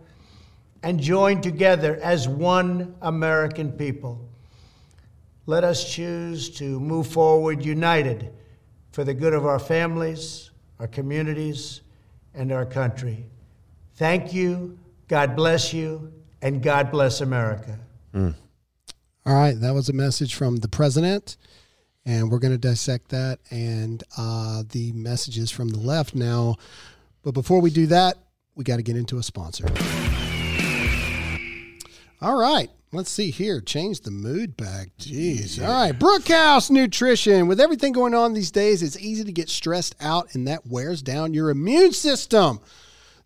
[0.83, 4.29] and join together as one American people.
[5.47, 8.31] Let us choose to move forward united
[8.91, 11.81] for the good of our families, our communities,
[12.35, 13.25] and our country.
[13.95, 14.77] Thank you,
[15.07, 17.79] God bless you, and God bless America.
[18.13, 18.35] Mm.
[19.25, 21.37] All right, that was a message from the president,
[22.07, 26.55] and we're going to dissect that and uh, the messages from the left now.
[27.21, 28.17] But before we do that,
[28.55, 29.65] we got to get into a sponsor.
[32.21, 33.59] All right, let's see here.
[33.59, 34.87] Change the mood back.
[34.97, 35.61] Jeez.
[35.61, 37.45] All right, Brickhouse Nutrition.
[37.45, 41.01] With everything going on these days, it's easy to get stressed out, and that wears
[41.01, 42.61] down your immune system.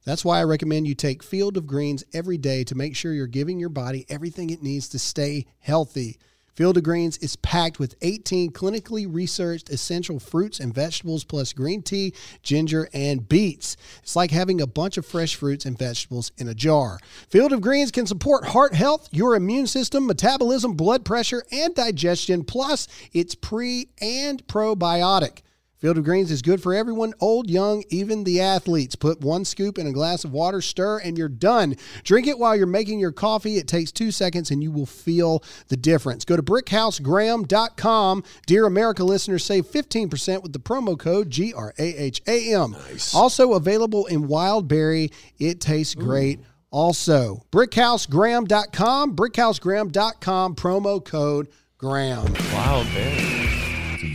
[0.04, 3.28] That's why I recommend you take Field of Greens every day to make sure you're
[3.28, 6.18] giving your body everything it needs to stay healthy.
[6.54, 11.82] Field of Greens is packed with 18 clinically researched essential fruits and vegetables, plus green
[11.82, 13.78] tea, ginger, and beets.
[14.04, 17.00] It's like having a bunch of fresh fruits and vegetables in a jar.
[17.30, 22.44] Field of Greens can support heart health, your immune system, metabolism, blood pressure, and digestion,
[22.44, 25.40] plus it's pre and probiotic.
[25.82, 28.96] Field of Greens is good for everyone, old, young, even the athletes.
[28.96, 31.76] Put one scoop in a glass of water, stir, and you're done.
[32.04, 33.58] Drink it while you're making your coffee.
[33.58, 36.24] It takes two seconds and you will feel the difference.
[36.24, 38.24] Go to brickhousegraham.com.
[38.46, 42.72] Dear America listeners, save 15% with the promo code GRAHAM.
[42.74, 43.16] Nice.
[43.16, 45.10] Also available in wild berry.
[45.40, 46.42] It tastes great.
[46.70, 51.48] Also, brickhousegraham.com, brickhousegraham.com, promo code
[51.80, 52.32] Graham.
[52.54, 53.31] Wow, man.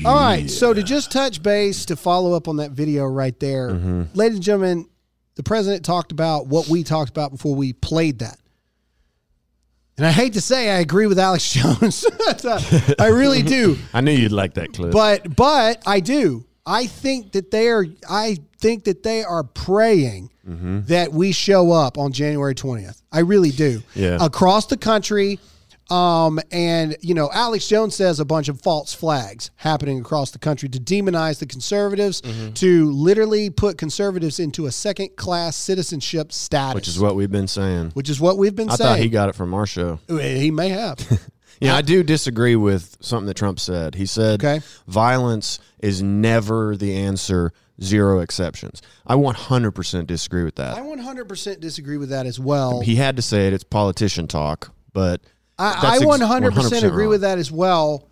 [0.04, 0.50] All right.
[0.50, 4.02] So to just touch base to follow up on that video right there, mm-hmm.
[4.14, 4.88] ladies and gentlemen,
[5.36, 8.38] the president talked about what we talked about before we played that.
[9.96, 12.06] And I hate to say I agree with Alex Jones.
[12.98, 13.78] I really do.
[13.94, 14.92] I knew you'd like that clip.
[14.92, 16.44] But but I do.
[16.66, 20.82] I think that they are I think that they are praying mm-hmm.
[20.86, 23.00] that we show up on January 20th.
[23.12, 23.82] I really do.
[23.94, 24.18] Yeah.
[24.20, 25.38] Across the country.
[25.90, 30.38] Um, and you know, Alex Jones says a bunch of false flags happening across the
[30.38, 32.22] country to demonize the conservatives,
[32.54, 36.74] to literally put conservatives into a second class citizenship status.
[36.74, 37.90] which is what we've been saying.
[37.94, 38.88] which is what we've been I saying.
[38.88, 40.00] thought he got it from our show.
[40.08, 40.98] he may have.
[41.58, 43.94] Yeah, I do disagree with something that Trump said.
[43.94, 44.60] He said Okay.
[44.88, 47.50] violence is never the answer,
[47.82, 48.82] zero exceptions.
[49.06, 50.76] I 100% disagree with that.
[50.76, 52.82] I 100% disagree with that as well.
[52.82, 53.54] he had to say it.
[53.54, 55.22] It's politician talk, but
[55.58, 57.10] I, I 100%, 100% agree wrong.
[57.10, 58.08] with that as well.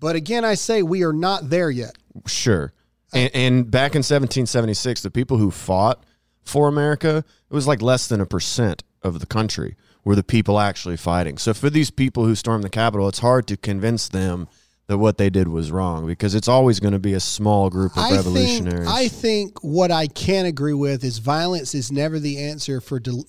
[0.00, 1.96] But again, I say we are not there yet.
[2.26, 2.72] Sure.
[3.12, 6.04] And, and back in 1776, the people who fought
[6.42, 10.60] for America, it was like less than a percent of the country were the people
[10.60, 11.38] actually fighting.
[11.38, 14.48] So for these people who stormed the Capitol, it's hard to convince them
[14.86, 17.92] that what they did was wrong because it's always going to be a small group
[17.92, 18.88] of I think, revolutionaries.
[18.88, 23.24] I think what I can agree with is violence is never the answer for del-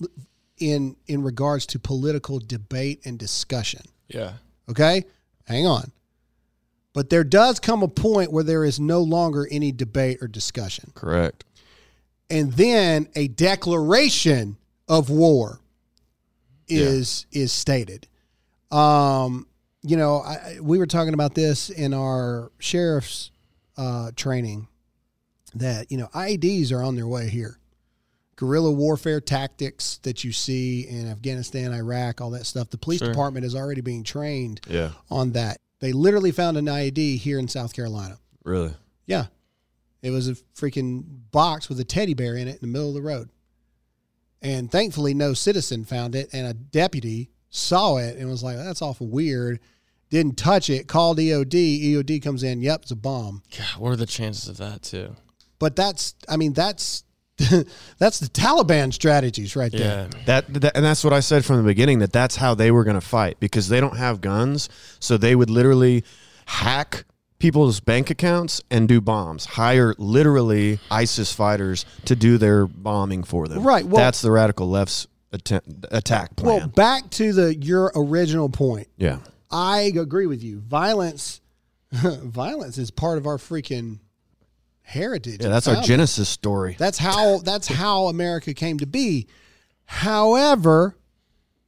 [0.58, 3.82] in in regards to political debate and discussion.
[4.08, 4.34] Yeah.
[4.68, 5.04] Okay?
[5.46, 5.92] Hang on.
[6.92, 10.92] But there does come a point where there is no longer any debate or discussion.
[10.94, 11.44] Correct.
[12.30, 14.56] And then a declaration
[14.88, 15.60] of war
[16.68, 18.08] is is stated.
[18.70, 19.46] Um,
[19.82, 23.30] you know, I, we were talking about this in our sheriff's
[23.76, 24.66] uh, training
[25.54, 27.58] that you know IEDs are on their way here.
[28.36, 32.68] Guerrilla warfare tactics that you see in Afghanistan, Iraq, all that stuff.
[32.70, 33.08] The police Sure.
[33.08, 34.92] department is already being trained Yeah.
[35.10, 35.56] on that.
[35.80, 38.18] They literally found an IED here in South Carolina.
[38.44, 38.74] Really.
[39.06, 39.26] Yeah.
[40.02, 42.94] It was a freaking box with a teddy bear in it in the middle of
[42.94, 43.30] the road.
[44.42, 48.82] And thankfully, no citizen found it, and a deputy saw it and was like, that's
[48.82, 49.60] awful weird.
[50.10, 51.54] Didn't touch it, called EOD.
[51.54, 53.42] EOD comes in, yep, it's a bomb.
[53.56, 55.16] God, what are the chances of that too?
[55.58, 57.02] But that's, I mean, that's.
[57.98, 60.08] that's the Taliban strategies right there.
[60.12, 60.20] Yeah.
[60.24, 62.84] That, that and that's what I said from the beginning that that's how they were
[62.84, 64.68] going to fight because they don't have guns,
[65.00, 66.02] so they would literally
[66.46, 67.04] hack
[67.38, 69.44] people's bank accounts and do bombs.
[69.44, 73.62] Hire literally ISIS fighters to do their bombing for them.
[73.62, 76.58] Right, well- that's the radical left's atta- attack plan.
[76.58, 78.88] Well, back to the your original point.
[78.96, 79.18] yeah.
[79.48, 80.58] I agree with you.
[80.58, 81.40] Violence,
[81.92, 84.00] violence is part of our freaking
[84.86, 85.42] heritage.
[85.42, 86.76] Yeah, that's our Genesis story.
[86.78, 89.26] That's how that's how America came to be.
[89.84, 90.96] However,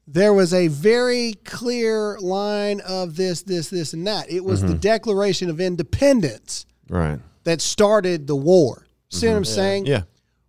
[0.06, 4.30] there was a very clear line of this, this, this, and that.
[4.30, 4.78] It was the mm-hmm.
[4.78, 7.20] Declaration of Independence Right.
[7.44, 8.86] that started the war.
[9.10, 9.36] See what mm-hmm.
[9.38, 9.86] I'm saying?
[9.86, 10.02] Yeah.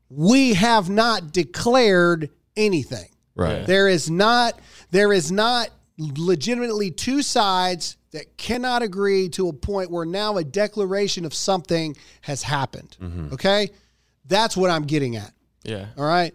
[0.09, 3.09] We have not declared anything.
[3.35, 3.65] Right.
[3.65, 4.59] There is not
[4.91, 10.43] there is not legitimately two sides that cannot agree to a point where now a
[10.43, 12.97] declaration of something has happened.
[13.01, 13.33] Mm-hmm.
[13.33, 13.69] Okay?
[14.25, 15.33] That's what I'm getting at.
[15.63, 15.87] Yeah.
[15.97, 16.33] All right.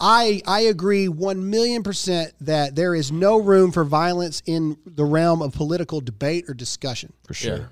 [0.00, 5.04] I I agree one million percent that there is no room for violence in the
[5.04, 7.12] realm of political debate or discussion.
[7.26, 7.56] For sure.
[7.56, 7.64] Yeah.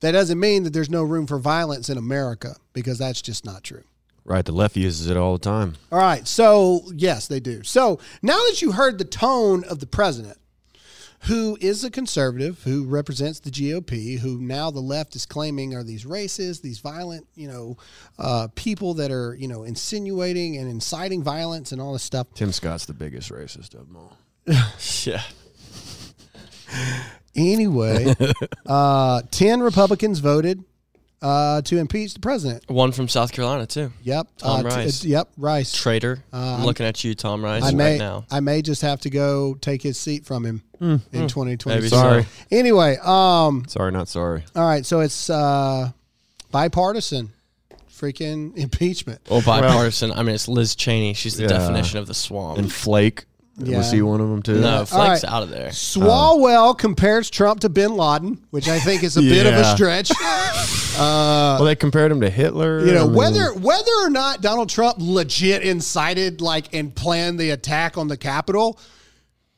[0.00, 3.62] That doesn't mean that there's no room for violence in America because that's just not
[3.62, 3.84] true.
[4.24, 4.44] Right.
[4.44, 5.74] The left uses it all the time.
[5.92, 6.26] All right.
[6.26, 7.62] So, yes, they do.
[7.62, 10.38] So, now that you heard the tone of the president,
[11.24, 15.82] who is a conservative, who represents the GOP, who now the left is claiming are
[15.82, 17.76] these racists, these violent, you know,
[18.18, 22.26] uh, people that are, you know, insinuating and inciting violence and all this stuff.
[22.34, 24.16] Tim Scott's the biggest racist of them all.
[25.04, 25.22] Yeah.
[27.36, 28.14] Anyway,
[28.66, 30.64] uh, 10 Republicans voted
[31.24, 32.68] uh, to impeach the president.
[32.70, 33.90] One from South Carolina too.
[34.02, 34.28] Yep.
[34.38, 35.04] Tom uh, t- Rice.
[35.04, 35.28] yep.
[35.38, 35.72] Rice.
[35.72, 36.22] Traitor.
[36.32, 38.26] I'm looking at you, Tom Rice, I may, right now.
[38.30, 41.64] I may just have to go take his seat from him in 2020.
[41.66, 42.22] Maybe Sorry.
[42.24, 42.28] so.
[42.50, 44.44] Anyway, um, Sorry, not sorry.
[44.54, 45.90] all right, so it's uh,
[46.50, 47.32] bipartisan,
[47.90, 49.20] freaking impeachment.
[49.30, 50.12] Well, bipartisan.
[50.12, 51.14] I mean, it's Liz Cheney.
[51.14, 51.48] She's the Yeah.
[51.48, 52.58] definition of the swamp.
[52.58, 53.24] And Flake.
[53.56, 53.78] Yeah.
[53.78, 54.60] Was he one of them too?
[54.60, 55.32] no, Flake's right.
[55.32, 55.68] out of there.
[55.68, 59.74] Swalwell compares Trump to Bin Laden, which I think is a bit of a Yeah.
[59.74, 60.10] stretch.
[60.98, 62.84] well, they compared him to Hitler.
[62.84, 67.38] You know, I mean, whether whether or not Donald Trump legit incited like and planned
[67.38, 68.78] the attack on the Capitol,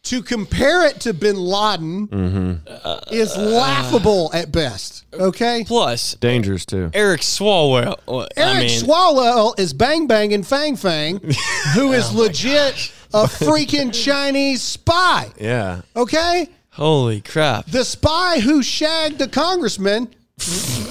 [0.04, 3.14] to compare it to Bin Laden Mm-hmm.
[3.14, 5.04] is laughable at best.
[5.14, 5.64] Okay.
[5.66, 6.90] Plus, dangerous too.
[6.92, 7.96] Eric Swalwell.
[8.06, 11.18] well, Eric I mean, Swalwell is bang banging Fang Fang,
[11.74, 12.92] who is legit
[13.24, 15.30] a freaking Chinese spy.
[15.40, 15.82] Yeah.
[15.94, 16.48] Okay?
[16.70, 17.64] holy crap.
[17.66, 20.14] The spy who shagged a congressman,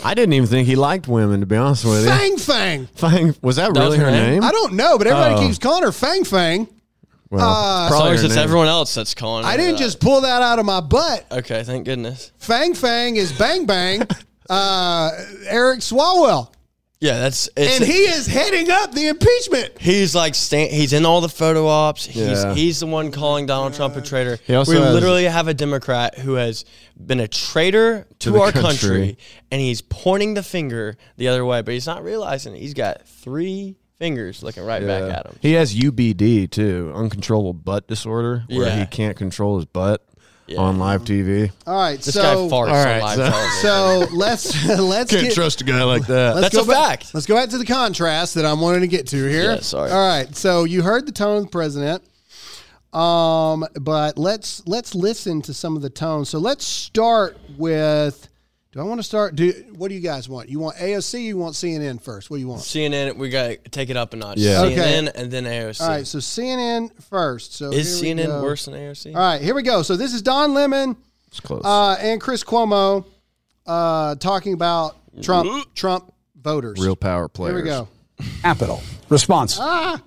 [0.03, 2.09] I didn't even think he liked women, to be honest with you.
[2.09, 2.87] Fang Fang.
[2.95, 4.29] Fang, was that That really was her her name?
[4.31, 4.43] name?
[4.43, 5.45] I don't know, but everybody Oh.
[5.47, 6.67] keeps calling her Fang Fang.
[7.29, 8.37] well, uh, As long her it's name.
[8.39, 9.45] everyone else that's calling.
[9.45, 9.83] I her didn't that.
[9.83, 11.25] just pull that out of my butt.
[11.31, 12.31] Okay, thank goodness.
[12.39, 14.01] Fang Fang is bang bang.
[14.47, 15.09] Uh,
[15.47, 16.51] Eric Swalwell.
[17.05, 17.79] Yeah, that's it's.
[17.79, 19.79] And he is heading up the impeachment.
[19.79, 22.05] He's like sta- he's in all the photo ops.
[22.05, 22.53] He's Yeah.
[22.53, 24.39] he's the one calling Donald Trump a traitor.
[24.45, 26.65] He also we has- literally have a Democrat who has
[26.97, 28.69] been a traitor to, the our country.
[28.89, 29.17] country.
[29.51, 32.59] and he's pointing the finger the other way, but he's not realizing it.
[32.59, 35.35] he's got three fingers looking right back at him.
[35.41, 38.79] He has UBD too, uncontrollable butt disorder, where Yeah.
[38.79, 40.01] he can't control his butt
[40.47, 40.59] Yeah.
[40.59, 41.51] on live TV.
[41.65, 44.09] All right, This so guy farts all right, on live so- television.
[44.09, 46.35] so let's let's Can't get, trust a guy like that.
[46.35, 47.13] Let's That's go a back, fact.
[47.15, 49.53] Let's go back to the contrast that I'm wanting to get to here.
[49.53, 49.89] Yeah, sorry.
[49.91, 50.35] All right.
[50.35, 52.03] So you heard the tone of the president.
[52.93, 56.29] Um, but let's let's listen to some of the tones.
[56.29, 58.29] So let's start with
[58.75, 60.49] do I want to start do what do you guys want?
[60.49, 62.29] You want AOC, you want CNN first?
[62.29, 62.61] What do you want?
[62.61, 64.37] CNN, we got to take it up a notch.
[64.37, 64.63] Yeah.
[64.65, 65.11] CNN Okay.
[65.15, 65.79] and then AOC.
[65.81, 67.53] All right, so CNN first.
[67.55, 68.43] So Is CNN go.
[68.43, 69.15] worse than AOC?
[69.15, 69.81] All right, here we go.
[69.81, 70.97] So this is Don Lemon
[71.27, 71.61] It's close.
[71.63, 73.05] uh, and Chris Cuomo
[73.65, 76.77] uh, talking about Trump Trump voters.
[76.79, 77.55] Real power players.
[77.55, 77.87] Here we go.
[78.41, 78.81] Capital.
[79.07, 79.57] Response.
[79.59, 80.01] Ah,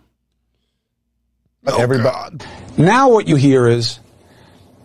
[1.66, 2.38] Everybody.
[2.76, 3.98] Now what you hear is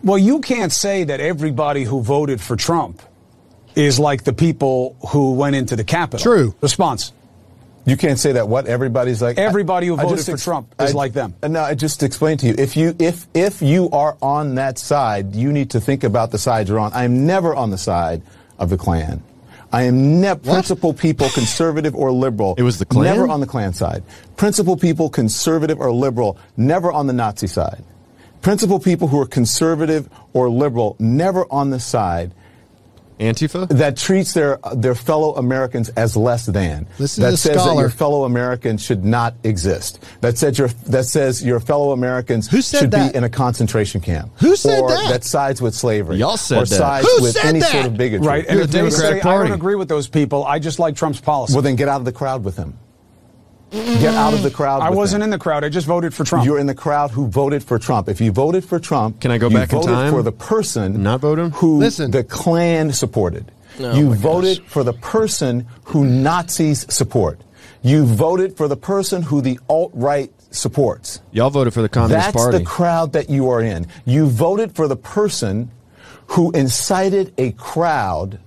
[0.02, 3.02] Well, you can't say that everybody who voted for Trump
[3.76, 6.22] is like the people who went into the Capitol.
[6.22, 6.54] True.
[6.60, 7.12] Response.
[7.86, 8.48] You can't say that.
[8.48, 9.36] What everybody's like.
[9.36, 11.34] Everybody who I voted just for ex- Trump is I- like them.
[11.42, 12.54] Uh, no, I just explained to you.
[12.56, 16.38] If you if if you are on that side, you need to think about the
[16.38, 16.92] side you're on.
[16.94, 18.22] I am never on the side
[18.58, 19.22] of the Klan.
[19.70, 22.54] I am never principal people, conservative or liberal.
[22.56, 23.04] It was the Klan?
[23.04, 24.04] Never on the Klan side.
[24.36, 27.82] Principal people, conservative or liberal, never on the Nazi side.
[28.40, 32.32] Principal people who are conservative or liberal, never on the side
[33.20, 33.68] Antifa?
[33.68, 36.86] that treats their their fellow Americans as less than.
[36.98, 40.02] Listen to that the says that your fellow Americans should not exist.
[40.20, 43.12] That says your that says your fellow Americans Who said should that?
[43.12, 44.32] be in a concentration camp.
[44.40, 45.24] Who said or that?
[45.24, 46.16] sides with slavery.
[46.16, 46.76] Y'all said or that.
[46.76, 47.72] sides Who with said any that?
[47.72, 48.26] sort of bigotry.
[48.26, 48.44] Right.
[48.46, 50.78] And You're if the they say, Democratic I don't agree with those people, I just
[50.78, 51.54] like Trump's policy.
[51.54, 52.78] Well, then get out of the crowd with him.
[53.74, 54.82] Get out of the crowd.
[54.82, 55.24] I wasn't him.
[55.26, 55.64] in the crowd.
[55.64, 56.44] I just voted for Trump.
[56.46, 58.08] You're in the crowd who voted for Trump.
[58.08, 60.12] If you voted for Trump, Can I go you back in time?
[60.12, 61.50] for the person Not vote him?
[61.50, 62.10] who Listen.
[62.12, 63.50] the Klan supported.
[63.80, 67.40] Oh you voted for the person who Nazis support.
[67.82, 71.20] You voted for the person who the alt right supports.
[71.32, 72.58] Y'all voted for the Communist That's Party.
[72.58, 73.88] the crowd that you are in.
[74.04, 75.70] You voted for the person
[76.28, 78.38] who incited a crowd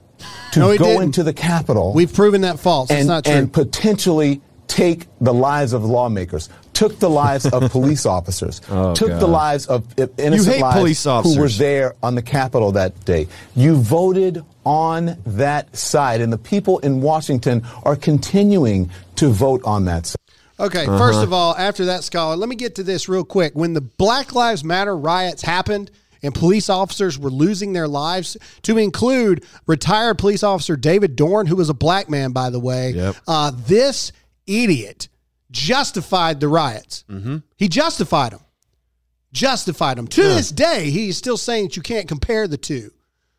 [0.54, 1.04] to No, go didn't.
[1.04, 2.90] into the Capitol We've proven that false.
[2.90, 3.34] it's not true.
[3.34, 9.10] and potentially take the lives of lawmakers, took the lives of police officers, Oh, took
[9.10, 9.20] God.
[9.22, 9.86] the lives of
[10.18, 13.28] innocent hate lives police who were there on the Capitol that day.
[13.56, 19.86] You voted on that side, and the people in Washington are continuing to vote on
[19.86, 20.16] that side.
[20.60, 20.98] Okay, Uh-huh.
[20.98, 23.54] first of all, after that scholar, let me get to this real quick.
[23.56, 25.92] When the Black Lives Matter riots happened
[26.24, 31.56] and police officers were losing their lives, to include retired police officer David Dorn, who
[31.56, 33.16] was a black man, by the way, Yep.
[33.28, 34.12] uh, this
[34.48, 35.10] idiot
[35.52, 37.04] justified the riots.
[37.10, 37.38] Mm-hmm.
[37.58, 38.42] He justified them.
[39.34, 40.08] Justified them.
[40.08, 42.92] To this day, he's still saying that you can't compare the two.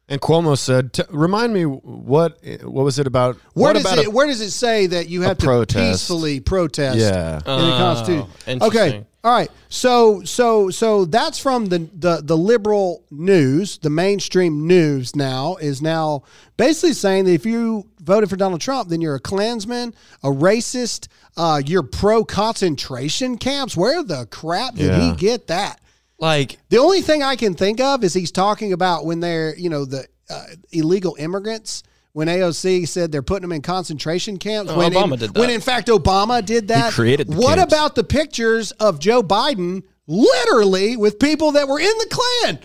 [0.08, 3.36] and Cuomo said, t- "Remind me what what was it about?
[3.54, 4.06] Where what does about it?
[4.06, 5.78] a- where does it say that you have to protest.
[6.02, 6.98] peacefully protest?
[6.98, 7.36] Yeah.
[7.38, 8.62] in the Oh, Constitution.
[8.62, 9.50] Okay, all right.
[9.70, 13.78] So, so, so that's from the, the the liberal news.
[13.78, 16.22] The mainstream news now is now
[16.56, 19.94] basically saying that if you voted for Donald Trump, then you're a Klansman,
[20.24, 21.06] a racist.
[21.36, 23.76] Uh, you're pro concentration camps.
[23.76, 25.80] Where the crap did he get that?
[26.18, 29.70] Like, The only thing I can think of is he's talking about when they're, you
[29.70, 31.84] know, the uh, illegal immigrants.
[32.12, 35.38] When AOC said they're putting them in concentration camps, Oh, when Obama in, did that.
[35.38, 36.92] when in fact Obama did that.
[36.92, 37.72] created the what camps.
[37.72, 42.58] about the pictures of Joe Biden literally with people that were in the Klan?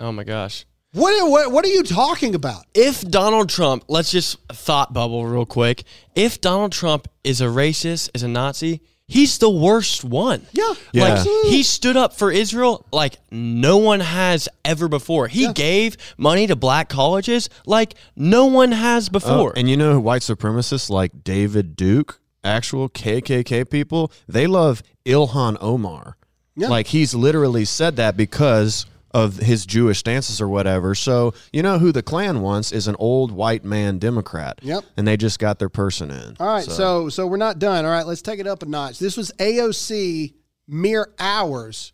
[0.00, 0.66] oh my gosh.
[0.94, 2.64] What, what what are you talking about?
[2.72, 5.82] If Donald Trump, let's just thought bubble real quick.
[6.14, 10.46] If Donald Trump is a racist, is a Nazi, he's the worst one.
[10.52, 10.72] Yeah.
[10.94, 11.42] Like Yeah.
[11.46, 15.26] he stood up for Israel like no one has ever before.
[15.26, 19.52] He gave money to black colleges like no one has Oh, before.
[19.56, 26.16] and you know, white supremacists like David Duke, actual KKK people, they love Ilhan Omar.
[26.54, 26.68] Yeah.
[26.68, 30.94] Like he's literally said that because of his Jewish stances or whatever.
[30.96, 34.58] So you know who the Klan wants is an old white man Democrat.
[34.62, 34.84] Yep.
[34.96, 36.36] And they just got their person in.
[36.40, 37.08] All right, so.
[37.08, 37.84] so we're not done.
[37.84, 38.98] All right, let's take it up a notch.
[38.98, 40.34] This was AOC
[40.66, 41.92] mere hours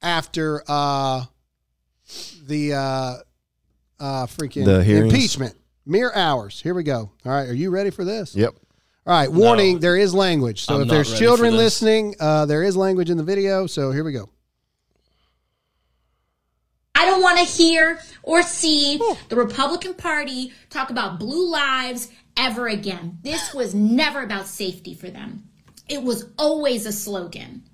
[0.00, 1.24] after uh,
[2.46, 3.14] the uh,
[3.98, 5.12] uh, freaking The hearings?
[5.12, 5.56] impeachment.
[5.84, 6.60] Mere hours.
[6.62, 7.10] Here we go.
[7.26, 8.36] All right, are you ready for this?
[8.36, 8.54] Yep.
[9.04, 10.62] All right, warning: there is language.
[10.64, 11.58] So I'm if not there's ready children this.
[11.58, 13.66] listening, uh, there is language in the video.
[13.66, 14.28] So here we go.
[17.02, 18.96] I don't want to hear or see
[19.28, 23.18] the Republican Party talk about blue lives ever again.
[23.24, 25.42] This was never about safety for them.
[25.88, 27.64] It was always a slogan.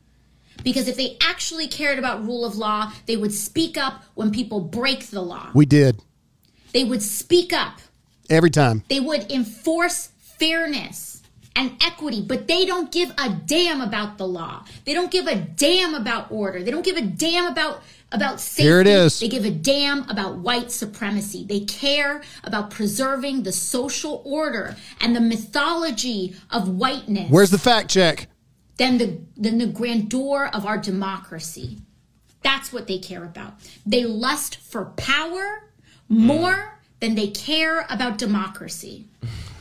[0.64, 4.60] Because if they actually cared about rule of law, they would speak up when people
[4.60, 5.50] break the law.
[5.52, 6.00] We did
[6.72, 7.80] They would speak up.
[8.30, 8.82] every time.
[8.88, 11.22] They would enforce fairness
[11.54, 14.64] and equity, but they don't give a damn about the law.
[14.86, 16.62] They don't give a damn about order.
[16.62, 17.82] They don't give a damn about
[18.12, 18.62] about safety.
[18.62, 19.20] Here it is.
[19.20, 21.44] They give a damn about white supremacy.
[21.44, 27.90] They care about preserving the social order and the mythology of whiteness Where's the fact
[27.90, 28.28] check?
[28.78, 31.78] than the than the grandeur of our democracy.
[32.42, 33.54] That's what they care about.
[33.84, 35.70] They lust for power
[36.08, 39.06] more than they care about democracy.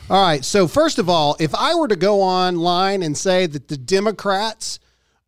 [0.08, 0.44] All right.
[0.44, 4.78] So first of all, if I were to go online and say that the Democrats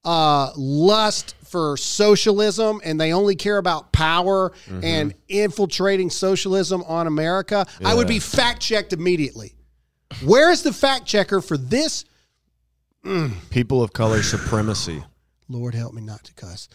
[0.04, 4.84] uh, lust for socialism and they only care about power mm-hmm.
[4.84, 9.54] and infiltrating socialism on America, I would be fact checked immediately.
[10.24, 12.04] Where is the fact checker for this?
[13.04, 13.32] Mm.
[13.50, 15.02] People of color supremacy.
[15.48, 16.68] Lord help me not to cuss.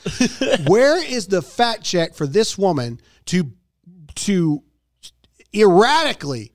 [0.67, 3.51] Where is the fact check for this woman to
[4.15, 4.63] to
[5.53, 6.51] erratically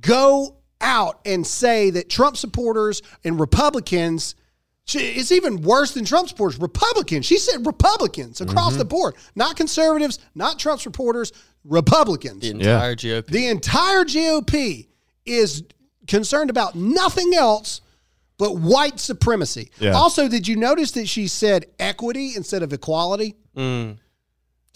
[0.00, 4.34] go out and say that Trump supporters and Republicans
[4.90, 6.58] she, it's even worse than Trump supporters.
[6.58, 7.24] Republicans.
[7.24, 8.88] She said Republicans across the mm-hmm.
[8.88, 11.32] board, not conservatives, not Trump supporters,
[11.64, 12.40] Republicans.
[12.40, 13.26] The entire GOP.
[13.26, 14.88] The entire GOP
[15.24, 15.62] is
[16.08, 17.82] concerned about nothing else
[18.36, 19.70] but white supremacy.
[19.78, 19.92] Yeah.
[19.92, 23.36] Also, did you notice that she said equity instead of equality?
[23.56, 23.96] Mm.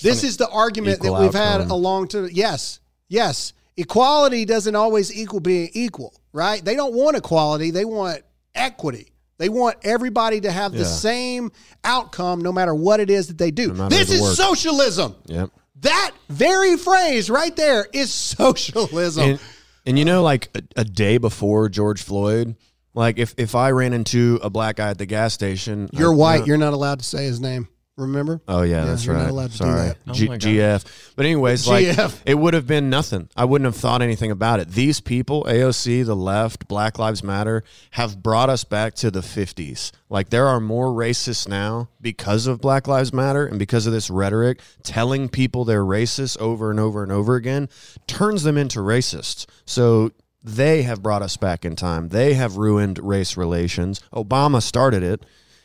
[0.00, 1.70] This is the argument that we've had outcome.
[1.72, 3.52] along to yes, yes.
[3.76, 6.64] Equality doesn't always equal being equal, right?
[6.64, 8.22] They don't want equality; they want
[8.54, 9.13] equity.
[9.38, 11.50] They want everybody to have the same
[11.82, 13.72] outcome, no matter what it is that they do.
[13.72, 14.34] This is work.
[14.36, 15.16] socialism.
[15.26, 15.50] Yep.
[15.80, 19.30] That very phrase right there is socialism.
[19.30, 19.40] And,
[19.86, 22.56] and you know, like a, a day before George Floyd,
[22.94, 26.16] like if, if I ran into a black guy at the gas station, You're I-
[26.16, 26.34] white.
[26.34, 27.68] you know- You're not allowed to say his name.
[27.96, 28.40] Remember?
[28.48, 29.22] Oh yeah, that's you're right.
[29.22, 29.96] not allowed to do Sorry, that.
[30.08, 31.12] Oh G- my GF.
[31.14, 32.22] But anyways, like GF.
[32.26, 33.28] it would have been nothing.
[33.36, 34.70] I wouldn't have thought anything about it.
[34.70, 39.92] These people, AOC, the left, Black Lives Matter, have brought us back to the 50s.
[40.08, 44.10] Like there are more racists now because of Black Lives Matter and because of this
[44.10, 47.68] rhetoric, telling people they're racist over and over and over again
[48.08, 49.46] turns them into racists.
[49.66, 50.10] So
[50.42, 52.08] they have brought us back in time.
[52.08, 54.00] They have ruined race relations.
[54.12, 55.24] Obama started it.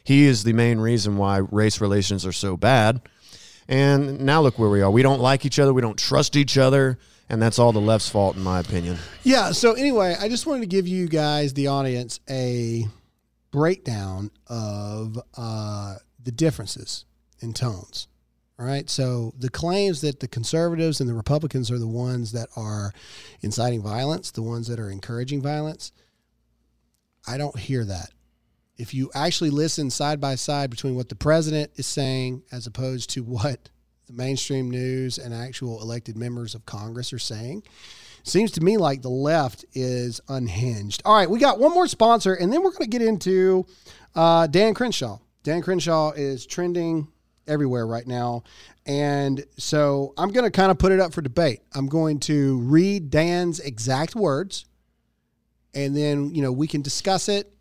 [0.09, 2.99] He is the main reason why race relations are so bad.
[3.67, 4.89] And now look where we are.
[4.89, 5.71] We don't like each other.
[5.71, 6.97] We don't trust each other.
[7.29, 8.97] And that's all the left's fault, in my opinion.
[9.21, 9.51] Yeah.
[9.51, 12.87] So anyway, I just wanted to give you guys, the audience, a
[13.51, 17.05] breakdown of uh, the differences
[17.41, 18.07] in tones.
[18.57, 18.89] All right.
[18.89, 22.93] So the claims that the conservatives and the Republicans are the ones that are
[23.41, 25.91] inciting violence, the ones that are encouraging violence,
[27.27, 28.09] I don't hear that.
[28.79, 33.09] If you actually listen side by side between what the president is saying as opposed
[33.11, 33.69] to what
[34.07, 37.63] the mainstream news and actual elected members of Congress are saying,
[38.23, 41.01] seems to me like the left is unhinged.
[41.03, 43.65] All right, we got one more sponsor, and then we're going to get into
[44.15, 45.19] uh, Dan Crenshaw.
[45.43, 47.09] Dan Crenshaw is trending
[47.47, 48.43] everywhere right now.
[48.85, 51.59] And so I'm going to kind of put it up for debate.
[51.75, 54.65] I'm going to read Dan's exact words,
[55.73, 57.51] and then, you know, we can discuss it.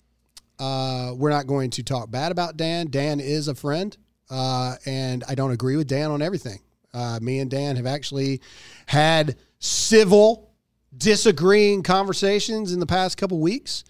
[0.59, 2.89] Uh, we're not going to talk bad about Dan.
[2.91, 3.97] Dan is a friend,
[4.31, 6.61] uh, and I don't agree with Dan on everything.
[6.93, 8.41] Uh, me and Dan have actually
[8.87, 10.51] had civil,
[10.97, 13.85] disagreeing conversations in the past couple weeks.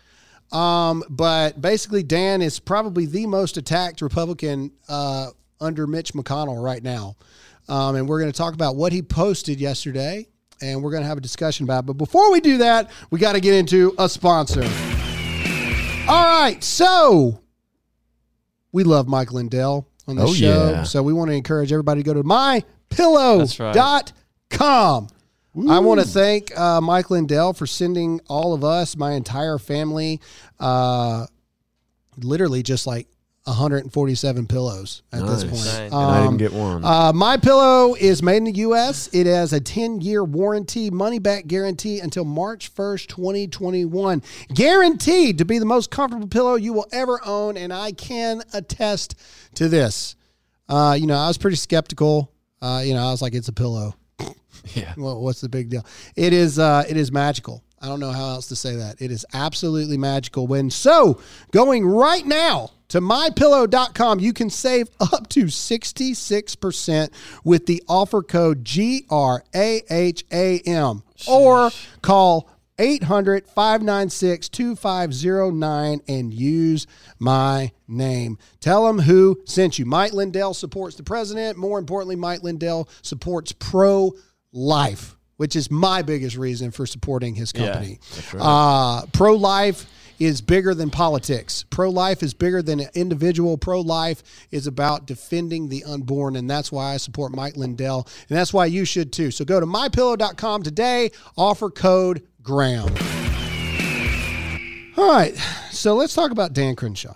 [0.52, 5.28] Um, but basically, Dan is probably the most attacked Republican uh,
[5.60, 7.16] under Mitch McConnell right now.
[7.68, 10.26] Um, and we're going to talk about what he posted yesterday,
[10.62, 11.86] and we're going to have a discussion about it.
[11.86, 14.66] But before we do that, we got to get into a sponsor.
[16.08, 17.40] All right, so
[18.72, 20.70] we love Mike Lindell on the Oh, show.
[20.70, 20.82] yeah.
[20.84, 23.74] So we want to encourage everybody to go to That's right.
[23.74, 25.08] mypillow.com.
[25.68, 30.20] I want to thank uh, Mike Lindell for sending all of us, my entire family,
[30.60, 31.26] uh,
[32.16, 33.08] literally just like
[33.48, 35.54] 147 pillows at this point.
[35.54, 35.78] Nice.
[35.78, 36.84] And I Um, didn't get one.
[36.84, 39.08] uh, my pillow is made in the U.S.
[39.12, 44.22] It has a 10 year warranty, money back guarantee until March 1st, 2021.
[44.54, 49.14] Guaranteed to be the most comfortable pillow you will ever own, and I can attest
[49.54, 50.14] to this.
[50.68, 52.30] Uh, you know, I was pretty skeptical.
[52.60, 53.94] Uh, you know, I was like, it's a pillow.
[54.74, 54.92] yeah.
[54.96, 55.86] Well, what's the big deal?
[56.16, 57.62] It is uh, it is magical.
[57.80, 59.00] I don't know how else to say that.
[59.00, 60.46] It is absolutely magical.
[60.46, 61.20] When so
[61.52, 67.10] going right now to mypillow.com, you can save up to 66%
[67.44, 69.52] with the offer code GRAHAM
[71.28, 71.70] or
[72.02, 76.86] call 800 596 2509 and use
[77.18, 78.38] my name.
[78.60, 79.84] Tell them who sent you.
[79.84, 81.58] Mike Lindell supports the president.
[81.58, 84.12] More importantly, Mike Lindell supports pro
[84.52, 87.98] life, which is my biggest reason for supporting his company.
[88.38, 89.86] uh, pro life
[90.18, 91.64] is bigger than politics.
[91.70, 93.56] Pro life is bigger than an individual.
[93.56, 96.34] Pro life is about defending the unborn.
[96.34, 98.06] And that's why I support Mike Lindell.
[98.28, 99.30] And that's why you should too.
[99.30, 102.92] So go to mypillow.com today, offer code Graham.
[104.96, 105.36] All right.
[105.70, 107.14] So let's talk about Dan Crenshaw.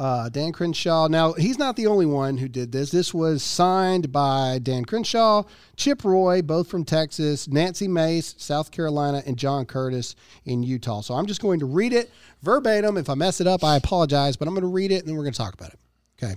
[0.00, 1.08] Uh, Dan Crenshaw.
[1.08, 2.90] Now, he's not the only one who did this.
[2.90, 5.42] This was signed by Dan Crenshaw,
[5.76, 11.02] Chip Roy, both from Texas, Nancy Mace, South Carolina, and John Curtis in Utah.
[11.02, 12.96] So I'm just going to read it verbatim.
[12.96, 15.16] If I mess it up, I apologize, but I'm going to read it and then
[15.16, 15.78] we're going to talk about it.
[16.22, 16.34] Okay.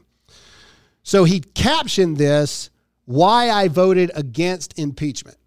[1.04, 2.70] So he captioned this,
[3.06, 5.38] Why I Voted Against Impeachment.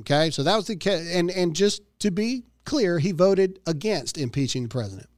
[0.00, 0.28] Okay.
[0.28, 0.78] So that was the,
[1.14, 5.08] and, and just to be clear, he voted against impeaching the president.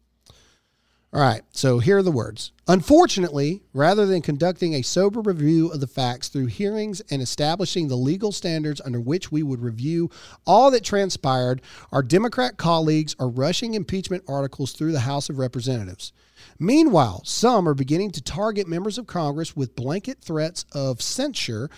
[1.14, 2.52] All right, so here are the words.
[2.66, 7.96] Unfortunately, rather than conducting a sober review of the facts through hearings and establishing the
[7.96, 10.08] legal standards under which we would review
[10.46, 11.60] all that transpired,
[11.92, 16.14] our Democrat colleagues are rushing impeachment articles through the House of Representatives.
[16.58, 21.68] Meanwhile, some are beginning to target members of Congress with blanket threats of censure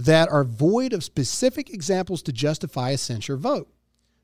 [0.00, 3.68] that are void of specific examples to justify a censure vote.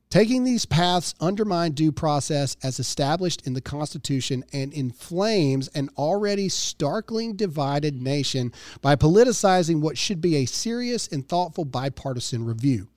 [0.08, 6.48] Taking these paths undermine due process as established in the Constitution and inflames an already
[6.48, 12.88] starkly divided nation by politicizing what should be a serious and thoughtful bipartisan review.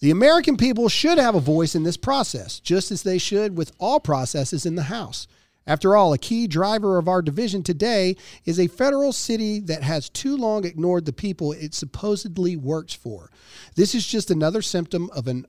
[0.00, 3.72] The American people should have a voice in this process, just as they should with
[3.78, 5.26] all processes in the House.
[5.66, 10.08] After all, a key driver of our division today is a federal city that has
[10.08, 13.30] too long ignored the people it supposedly works for.
[13.74, 15.46] This is just another symptom of an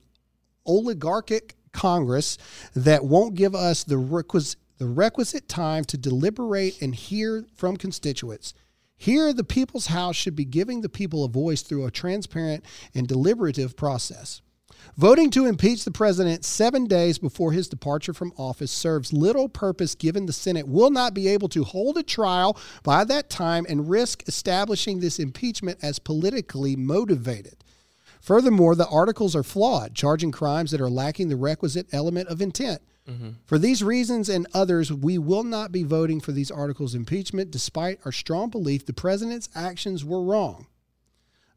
[0.68, 2.38] oligarchic Congress
[2.74, 8.54] that won't give us the requisite, the requisite time to deliberate and hear from constituents.
[8.96, 12.64] Here, the people's house should be giving the people a voice through a transparent
[12.94, 14.42] and deliberative process.
[14.96, 19.94] Voting to impeach the president seven days before his departure from office serves little purpose
[19.94, 23.88] given the Senate will not be able to hold a trial by that time and
[23.88, 27.64] risk establishing this impeachment as politically motivated.
[28.28, 32.82] Furthermore, the articles are flawed, charging crimes that are lacking the requisite element of intent.
[33.08, 33.30] Mm-hmm.
[33.46, 37.50] For these reasons and others, we will not be voting for these articles of impeachment,
[37.50, 40.66] despite our strong belief the president's actions were wrong.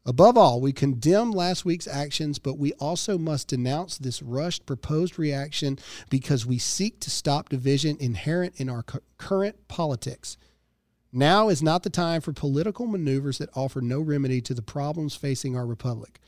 [0.06, 5.18] Above all, we condemn last week's actions, but we also must denounce this rushed proposed
[5.18, 10.38] reaction because we seek to stop division inherent in our cu- current politics.
[11.12, 15.14] Now is not the time for political maneuvers that offer no remedy to the problems
[15.14, 16.18] facing our republic.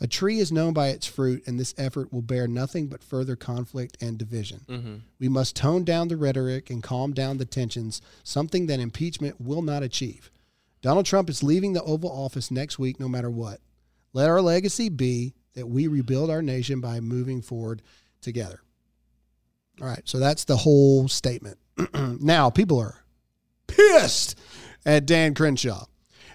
[0.00, 3.36] A tree is known by its fruit, and this effort will bear nothing but further
[3.36, 4.60] conflict and division.
[4.68, 4.94] Mm-hmm.
[5.18, 9.62] We must tone down the rhetoric and calm down the tensions, something that impeachment will
[9.62, 10.30] not achieve.
[10.82, 13.60] Donald Trump is leaving the Oval Office next week, no matter what.
[14.12, 17.82] Let our legacy be that we rebuild our nation by moving forward
[18.20, 18.60] together.
[19.80, 21.58] All right, so that's the whole statement.
[22.20, 23.04] now, people are
[23.66, 24.38] pissed
[24.84, 25.86] at Dan Crenshaw.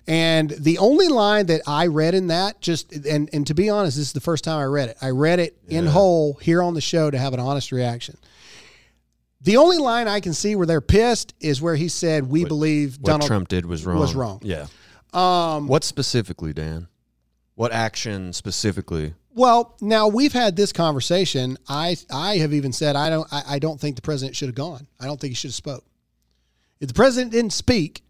[0.10, 3.96] And the only line that I read in that, just and and to be honest,
[3.96, 4.98] this is the first time I read it.
[5.04, 8.18] I read it in whole here on the show to have an honest reaction.
[9.42, 12.98] The only line I can see where they're pissed is where he said, "We believe
[13.00, 14.00] What Donald Trump did was wrong.
[14.00, 14.66] was wrong." Yeah.
[15.14, 16.88] Um, what specifically, Dan?
[17.54, 19.14] What action specifically?
[19.36, 21.60] Well, now we've had this conversation.
[21.68, 24.56] I I have even said I don't I, I don't think the president should have
[24.56, 24.88] gone.
[25.00, 25.86] I don't think he should have spoke.
[26.80, 28.02] If the president didn't speak,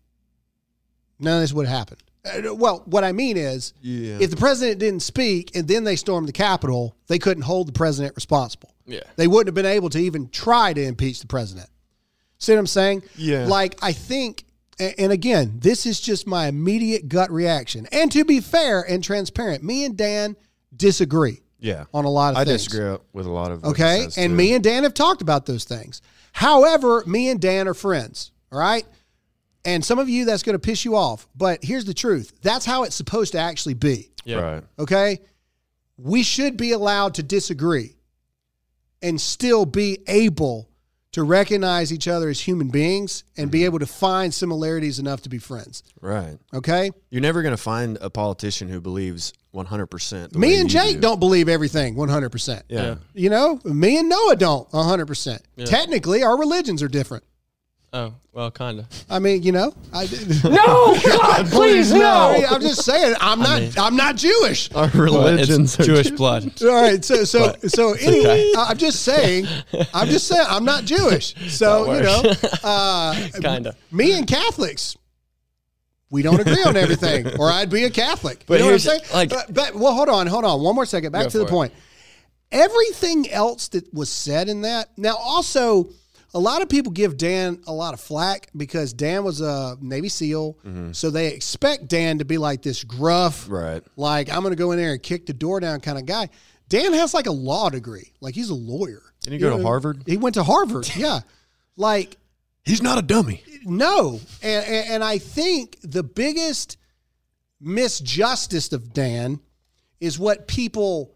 [1.20, 2.04] none of this would have happened.
[2.26, 4.18] Uh, Well, what I mean is, Yeah.
[4.20, 7.72] if the president didn't speak and then they stormed the Capitol, they couldn't hold the
[7.74, 8.74] president responsible.
[8.86, 9.02] Yeah.
[9.16, 11.70] They wouldn't have been able to even try to impeach the president.
[12.40, 13.04] See what I'm saying?
[13.16, 13.46] Yeah.
[13.48, 14.46] Like, I think,
[14.80, 17.88] and again, this is just my immediate gut reaction.
[17.92, 20.36] And to be fair and transparent, me and Dan
[20.76, 21.86] disagree Yeah.
[21.94, 22.66] on a lot of I things.
[22.66, 23.64] disagree with a lot of.
[23.66, 24.04] Okay.
[24.18, 24.36] And too.
[24.36, 26.02] me and Dan have talked about those things.
[26.32, 28.32] However, me and Dan are friends.
[28.52, 28.86] All right.
[29.66, 31.28] And some of you, that's going to piss you off.
[31.36, 34.12] But here's the truth that's how it's supposed to actually be.
[34.26, 34.38] Yeah.
[34.40, 34.64] Right.
[34.78, 35.20] Okay.
[35.98, 37.96] We should be allowed to disagree
[39.02, 40.70] and still be able
[41.12, 43.52] to recognize each other as human beings and Mm-hmm.
[43.52, 45.82] be able to find similarities enough to be friends.
[46.02, 46.38] Right.
[46.54, 46.92] Okay.
[47.10, 50.32] You're never going to find a politician who believes 100%.
[50.32, 51.02] the Me way and Jake do.
[51.02, 52.62] don't believe everything 100%.
[52.70, 52.96] Yeah.
[53.14, 55.40] You know, me and Noah don't 100%.
[55.66, 57.24] Technically, our religions are different.
[57.92, 58.86] Oh, well, kind of.
[59.10, 60.06] I mean, you know, I,
[60.44, 62.34] No, God, please, I no.
[62.34, 64.72] mean, I'm just saying, I'm not, I'm not Jewish.
[64.76, 66.52] Our religions are Jewish blood.
[66.62, 69.48] All right, so so so anyway, I'm just saying,
[69.94, 71.34] I'm just saying, I'm not Jewish.
[71.52, 72.22] So you know,
[72.64, 73.76] uh, kind of.
[73.92, 74.96] me and Catholics,
[76.12, 78.44] we don't agree on everything, or I'd be a Catholic.
[78.46, 79.16] But you know what I'm here's- saying?
[79.16, 81.12] like- but, but well, hold on, hold on, one more second.
[81.12, 81.52] Back Go to the for it.
[81.54, 81.74] point.
[82.52, 84.90] Everything else that was said in that.
[84.98, 85.90] Now, also,
[86.34, 90.10] a lot of people give Dan a lot of flack because Dan was a Navy
[90.10, 90.92] SEAL, mm-hmm.
[90.92, 93.84] so they expect Dan to be like this gruff, Right.
[93.96, 96.30] like I'm going to go in there and kick the door down kind of guy.
[96.68, 99.02] Dan has like a law degree, like he's a lawyer.
[99.22, 99.64] Didn't he go to know?
[99.64, 100.04] Harvard?
[100.06, 100.90] He went to Harvard.
[100.96, 101.22] Yeah,
[101.76, 102.18] like
[102.64, 103.44] He's not a dummy.
[103.66, 106.78] no, and, and and I think the biggest
[107.64, 109.40] misjustice of Dan
[110.00, 111.14] is what people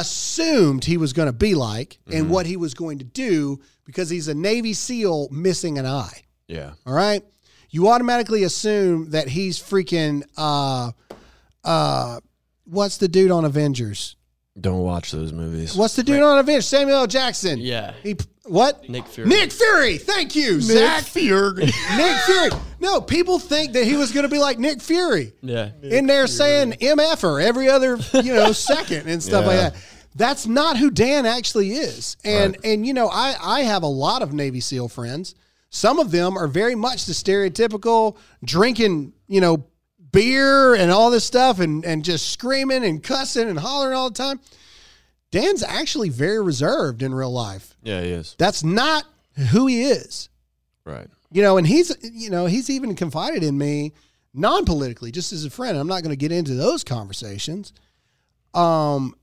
[0.00, 4.10] assumed he was going to be like and what he was going to do because
[4.10, 6.22] he's a Navy SEAL missing an eye.
[6.48, 6.72] Yeah.
[6.86, 7.22] All right.
[7.70, 10.92] You automatically assume that he's freaking uh
[11.64, 12.20] uh
[12.64, 14.16] what's the dude on Avengers?
[14.58, 15.76] Don't watch those movies.
[15.76, 16.66] What's the dude on Avengers?
[16.66, 17.06] Samuel L.
[17.06, 17.58] Jackson.
[17.58, 17.92] Yeah.
[18.02, 18.88] He what?
[18.88, 19.28] Nick Fury.
[19.28, 19.98] Nick Fury.
[19.98, 21.04] Thank you, Zach.
[21.04, 21.64] Fury.
[21.96, 22.50] Nick Fury.
[22.80, 25.32] No, people think that he was going to be like Nick Fury.
[25.42, 25.70] Yeah.
[25.82, 29.76] in there saying MFer every other, you know, second and stuff like that.
[30.14, 32.16] That's not who Dan actually is.
[32.24, 35.34] And and you know, I I have a lot of Navy SEAL friends.
[35.68, 39.66] Some of them are very much the stereotypical drinking, you know,
[40.12, 44.16] beer and all this stuff and and just screaming and cussing and hollering all the
[44.16, 44.40] time.
[45.32, 47.76] Dan's actually very reserved in real life.
[47.82, 48.34] Yeah, he is.
[48.38, 49.04] That's not
[49.50, 50.28] who he is
[50.84, 51.08] Right.
[51.32, 53.92] you know, and he's you know he's even confided in me
[54.32, 55.76] non-politically, just as a friend.
[55.78, 57.72] I'm not going to get into those conversations.
[58.54, 59.14] Um,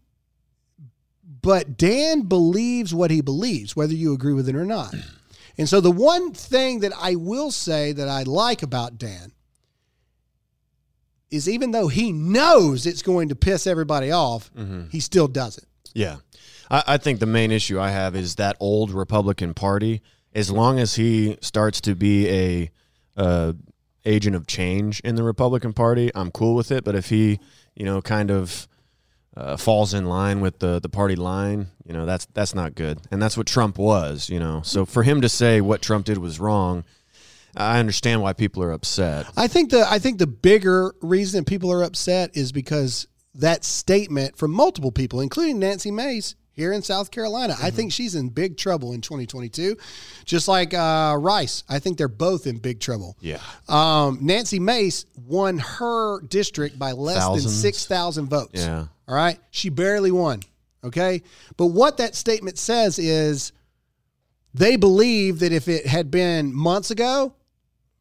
[1.41, 4.93] but Dan believes what he believes, whether you agree with it or not.
[5.57, 9.31] And so the one thing that I will say that I like about Dan
[11.33, 14.51] is even though he knows it's going to piss everybody off,
[14.91, 15.65] he still does it.
[15.93, 16.17] Yeah.
[16.69, 20.01] I, I think the main issue I have is that old Republican Party.
[20.35, 22.71] As long as he starts to be a
[23.17, 23.53] uh,
[24.05, 26.83] agent of change in the Republican Party, I'm cool with it.
[26.83, 27.39] But if he,
[27.75, 28.67] you know, kind of
[29.35, 32.99] uh, falls in line with the the party line, you know, that's that's not good.
[33.11, 34.61] And that's what Trump was, you know.
[34.63, 36.83] So for him to say what Trump did was wrong,
[37.55, 39.27] I understand why people are upset.
[39.37, 44.37] I think the I think the bigger reason people are upset is because that statement
[44.37, 47.55] from multiple people, including Nancy Mace here in South Carolina.
[47.61, 49.75] I think she's in big trouble in 2022,
[50.23, 51.63] just like uh, Rice.
[51.67, 53.17] I think they're both in big trouble.
[53.19, 53.39] Yeah.
[53.67, 58.63] Um, Nancy Mace won her district by less than six thousand votes.
[58.63, 58.85] Yeah.
[59.07, 60.41] All right, she barely won.
[60.83, 61.23] Okay,
[61.57, 63.51] but what that statement says is
[64.53, 67.33] they believe that if it had been months ago,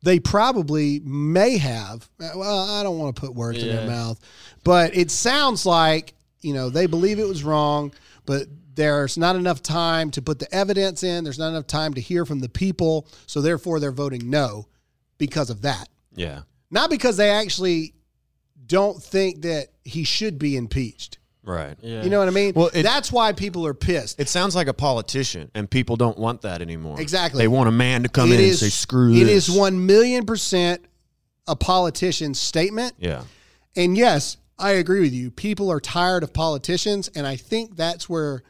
[0.03, 2.09] they probably may have.
[2.19, 4.19] Well, I don't want to put words in their mouth,
[4.65, 7.93] but it sounds like you know they believe it was wrong,
[8.27, 11.25] but there's not enough time to put the evidence in.
[11.25, 14.67] There's not enough time to hear from the people, so therefore they're voting no
[15.19, 15.89] because of that.
[16.15, 16.43] Yeah.
[16.71, 17.95] Not because they actually
[18.67, 21.19] don't think that he should be impeached.
[21.45, 21.77] Right.
[21.83, 22.05] Yeah.
[22.05, 22.53] You know what I mean?
[22.55, 24.21] Well, it- That's why people are pissed.
[24.21, 27.01] It sounds like a politician, and people don't want that anymore.
[27.01, 27.39] Exactly.
[27.43, 29.55] They want a man to come It in is- and say, "Screw It this." is
[29.57, 30.85] one million percent
[31.49, 32.95] a politician's statement.
[33.01, 33.25] Yeah.
[33.75, 35.33] And yes, I agree with you.
[35.33, 38.45] People are tired of politicians, and I think that's where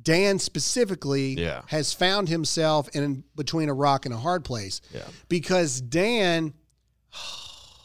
[0.00, 1.62] Dan specifically Yeah.
[1.66, 4.80] has found himself in between a rock and a hard place.
[4.92, 5.02] Yeah.
[5.28, 6.52] Because Dan,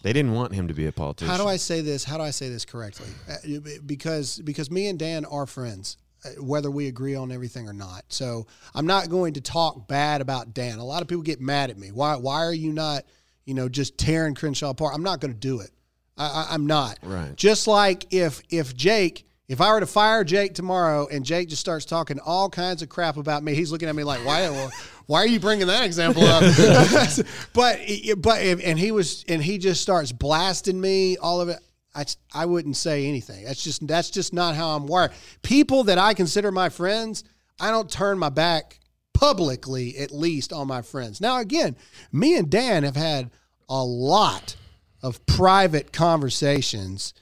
[0.01, 1.29] They didn't want him to be a politician.
[1.29, 2.03] how do I say this?
[2.03, 3.07] How do I say this correctly?
[3.29, 7.73] Uh, Because because me and Dan are friends, uh, whether we agree on everything or
[7.73, 8.03] not.
[8.09, 10.79] So I'm not going to talk bad about Dan.
[10.79, 11.91] A lot of people get mad at me.
[11.91, 13.03] Why why are you not,
[13.45, 14.95] you know, just tearing Crenshaw apart?
[14.95, 15.71] I'm not going to do it.
[16.17, 16.97] I, I, I'm not.
[17.03, 17.35] Right.
[17.35, 19.25] Just like if if Jake.
[19.47, 22.89] If I were to fire Jake tomorrow and Jake just starts talking all kinds of
[22.89, 24.69] crap about me, he's looking at me like, "Why?
[25.09, 26.43] Why are you bringing that example up?"
[27.53, 27.79] but
[28.17, 31.57] but and he was and he just starts blasting me, all of it.
[31.95, 33.43] I, I wouldn't say anything.
[33.43, 35.09] That's just that's just not how I'm wired.
[35.41, 37.23] People that I consider my friends,
[37.59, 38.79] I don't turn my back
[39.15, 41.19] publicly, at least on my friends.
[41.19, 41.75] Now, again,
[42.11, 43.31] me and Dan have had
[43.67, 44.57] a lot
[45.01, 47.15] of private conversations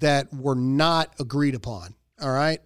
[0.00, 1.94] that were not agreed upon.
[2.20, 2.60] All right.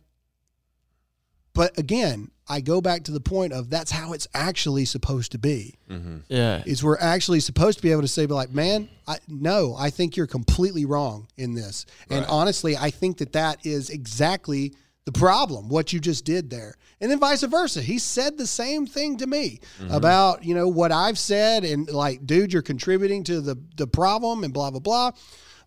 [1.59, 5.39] But again, I go back to the point of that's how it's actually supposed to
[5.39, 5.75] be.
[5.91, 6.19] Mm-hmm.
[6.29, 6.63] Yeah.
[6.65, 9.91] Is we're actually supposed to be able to say, be like, man, I, no, I
[9.91, 11.85] think you're completely wrong in this.
[12.11, 14.73] And honestly, I think that that is exactly
[15.05, 16.77] the problem, what you just did there.
[17.01, 17.83] And then vice versa.
[17.83, 19.93] He said the same thing to me mm-hmm.
[19.93, 24.45] about, you know, what I've said and like, dude, you're contributing to the, the problem
[24.45, 25.11] and blah, blah, blah.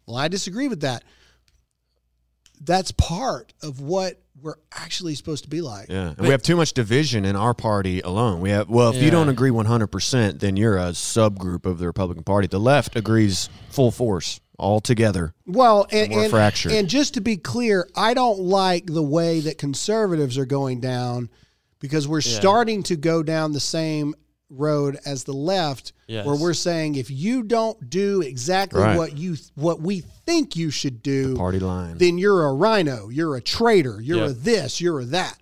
[0.05, 1.03] Well, I disagree with that.
[2.61, 5.89] That's part of what we're actually supposed to be like.
[5.89, 8.41] Yeah, and we have too much division in our party alone.
[8.41, 11.79] We have well, if you don't agree one hundred percent, then you're a subgroup of
[11.79, 12.47] the Republican Party.
[12.47, 15.33] The left agrees full force, all together.
[15.45, 16.71] Well, and, More and, fractured.
[16.71, 21.29] and just to be clear, I don't like the way that conservatives are going down
[21.79, 24.15] because we're starting to go down the same
[24.51, 26.25] road as the left, Yes.
[26.25, 28.97] where we're saying if you don't do exactly Right.
[28.97, 31.97] what you what we think you should do, Party line.
[31.97, 35.37] then you're a rhino, you're a traitor, you're a this, you're a that.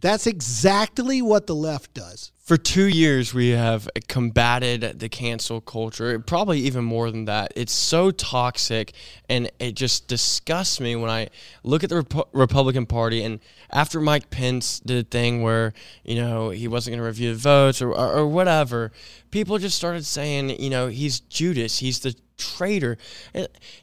[0.00, 2.32] That's exactly what the left does.
[2.42, 7.52] For two years we have combated the cancel culture probably even more than that.
[7.54, 8.92] It's so toxic
[9.28, 11.28] and it just disgusts me when i
[11.62, 13.40] look at the Repu- republican party and
[13.70, 15.72] after mike pence did a thing where
[16.04, 18.92] you know he wasn't going to review the votes or, or, or whatever
[19.30, 22.98] people just started saying you know he's judas he's the traitor.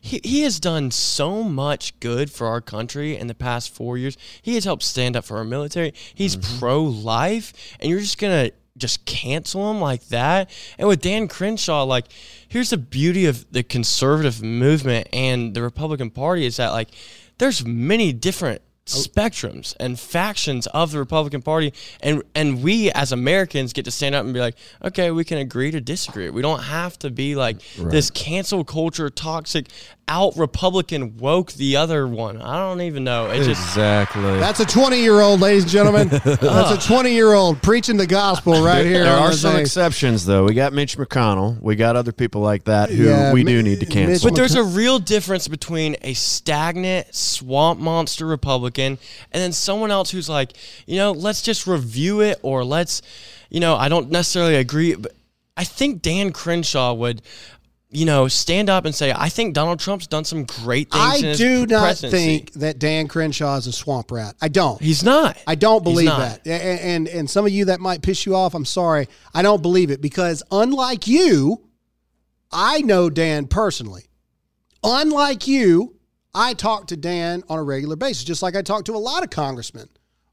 [0.01, 4.17] He, he has done so much good for our country in the past four years.
[4.41, 5.93] He has helped stand up for our military.
[6.13, 6.59] He's mm-hmm.
[6.59, 10.49] pro life, and you're just gonna just cancel him like that.
[10.77, 12.05] And with Dan Crenshaw, like,
[12.47, 16.89] here's the beauty of the conservative movement and the Republican Party is that like
[17.37, 18.99] there's many different Oh.
[18.99, 24.15] spectrums and factions of the Republican Party and and we as Americans get to stand
[24.15, 26.29] up and be like, okay, we can agree to disagree.
[26.29, 29.67] We don't have to be like this cancel culture toxic
[30.09, 32.41] out Republican woke the other one.
[32.41, 33.29] I don't even know.
[33.29, 34.21] It just Exactly.
[34.39, 36.07] That's a 20 year old, ladies and gentlemen.
[36.23, 39.03] That's a 20 year old preaching the gospel right here.
[39.03, 39.61] There are the some thing.
[39.61, 40.43] exceptions, though.
[40.45, 41.61] We got Mitch McConnell.
[41.61, 44.29] We got other people like that who Yeah, we Mi- do need to Mitch cancel.
[44.31, 48.97] But there's a real difference between a stagnant swamp monster Republican
[49.31, 50.53] and then someone else who's like,
[50.87, 53.01] you know, let's just review it or let's,
[53.49, 55.13] you know, I don't necessarily agree, but
[55.55, 57.21] I think Dan Crenshaw would,
[57.91, 61.23] you know, stand up and say, I think Donald Trump's done some great things.
[61.23, 64.35] in I do not presidency." think that Dan Crenshaw is a swamp rat.
[64.41, 64.79] I don't.
[64.81, 65.37] he's not.
[65.47, 66.45] I don't believe that.
[66.45, 69.07] And, and and some of you that might piss you off, I'm sorry.
[69.33, 71.65] I don't believe it because unlike you,
[72.51, 74.05] I know Dan personally.
[74.83, 75.95] Unlike you,
[76.33, 79.23] I talk to Dan on a regular basis, just like I talk to a lot
[79.23, 79.89] of congressmen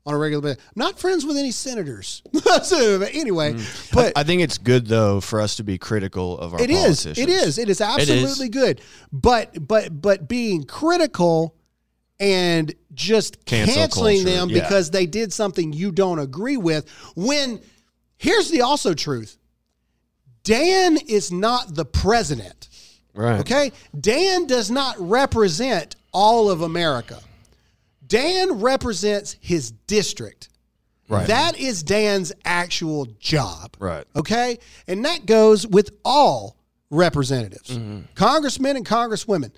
[0.06, 0.64] on a regular basis.
[0.68, 2.22] I'm not friends with any senators.
[2.62, 3.92] So, anyway, mm.
[3.92, 7.04] but I think it's good though for us to be critical of our it is.
[7.04, 7.18] politicians.
[7.18, 7.58] It is.
[7.58, 8.80] It is absolutely good.
[9.12, 11.54] But but but being critical
[12.18, 14.62] and just Cancel canceling culture, them yeah.
[14.62, 16.88] because they did something you don't agree with.
[17.14, 17.60] When
[18.16, 19.36] here's the also truth.
[20.44, 22.68] Dan is not the president.
[23.14, 23.40] Right.
[23.40, 23.72] Okay?
[23.98, 27.18] Dan does not represent all of America.
[28.06, 30.48] Dan represents his district.
[31.08, 31.26] Right.
[31.26, 33.76] That is Dan's actual job.
[33.78, 34.04] Right.
[34.16, 34.58] Okay?
[34.88, 36.56] And that goes with all
[36.90, 38.00] representatives, mm-hmm.
[38.14, 39.52] congressmen and congresswomen.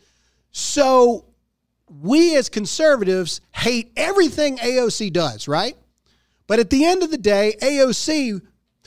[0.51, 1.25] So
[2.03, 5.77] we as conservatives hate everything AOC does, right?
[6.47, 8.41] But at the end of the day, AOC,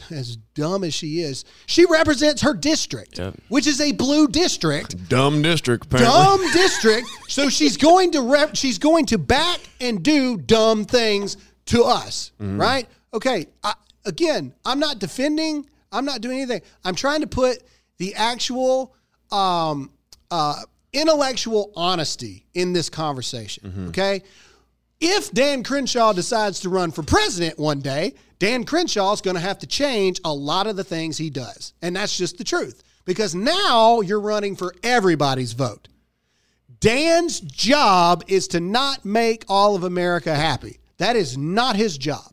[0.09, 5.41] as dumb as she is, she represents her district, which is a blue district Dumb
[5.41, 6.13] district, apparently.
[6.13, 7.07] dumb district.
[7.27, 11.37] So she's going to rep, she's going to back and do dumb things
[11.67, 12.87] to us, right?
[13.13, 13.47] Okay.
[13.63, 13.73] I,
[14.05, 15.67] again, I'm not defending.
[15.91, 16.61] I'm not doing anything.
[16.85, 17.59] I'm trying to put
[17.97, 18.95] the actual
[19.31, 19.91] um,
[20.31, 20.61] uh,
[20.93, 23.87] intellectual honesty in this conversation.
[23.89, 24.23] Okay.
[25.01, 29.41] If Dan Crenshaw decides to run for president one day, Dan Crenshaw is going to
[29.41, 31.73] have to change a lot of the things he does.
[31.81, 32.83] And that's just the truth.
[33.03, 35.87] Because now you're running for everybody's vote.
[36.79, 40.79] Dan's job is to not make all of America happy.
[40.97, 42.31] That is not his job.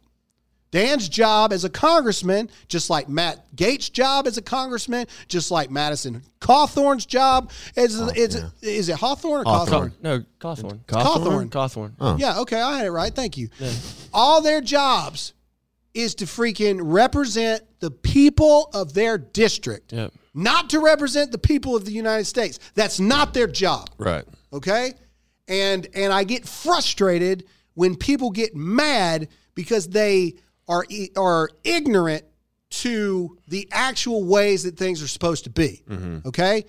[0.71, 5.71] Dan's job as a congressman, just like Matt Gaetz' job as a congressman, just like
[5.71, 9.93] Madison Cawthorn's job, is, oh, is, is it Hawthorne or Cawthorn?
[10.03, 10.81] No, Cawthorn.
[10.87, 11.49] Cawthorn.
[11.51, 12.21] Cawthorn.
[12.21, 13.15] Yeah, okay, I had it right.
[13.15, 13.49] Thank you.
[14.13, 15.33] All their jobs
[15.95, 20.13] is to freaking represent the people of their district, Yep.
[20.35, 22.59] not to represent the people of the United States.
[22.75, 23.89] That's not their job.
[23.99, 24.25] Right.
[24.53, 24.93] Okay?
[25.49, 27.45] And and I get frustrated
[27.75, 30.35] when people get mad because they
[30.69, 30.85] are
[31.17, 32.25] are ignorant
[32.71, 35.83] to the actual ways that things are supposed to be.
[35.89, 36.29] Mm-hmm.
[36.29, 36.65] Okay?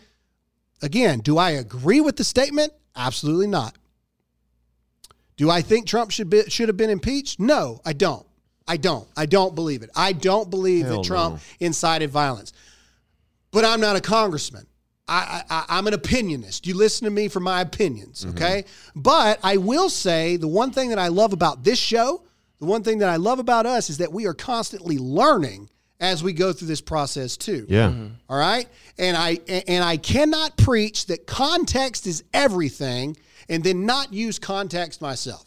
[0.82, 2.72] Again, do I agree with the statement?
[2.96, 3.76] Absolutely not.
[5.36, 7.40] Do I think Trump should be, should have been impeached?
[7.40, 8.26] No, I don't.
[8.68, 9.08] I don't.
[9.18, 9.90] I don't believe it.
[9.96, 11.42] I don't believe Hell that Trump no.
[11.66, 12.54] incited violence.
[13.52, 14.68] But I'm not a congressman.
[15.08, 16.68] I, I, I'm an opinionist.
[16.68, 18.38] You listen to me for my opinions, mm-hmm.
[18.38, 18.66] okay?
[18.96, 22.24] But I will say the one thing that I love about this show,
[22.60, 26.24] the one thing that I love about us is that we are constantly learning as
[26.24, 27.66] we go through this process too.
[27.70, 27.94] Yeah.
[28.30, 28.68] All right.
[28.98, 33.18] And I and I cannot preach that context is everything
[33.50, 35.46] and then not use context myself.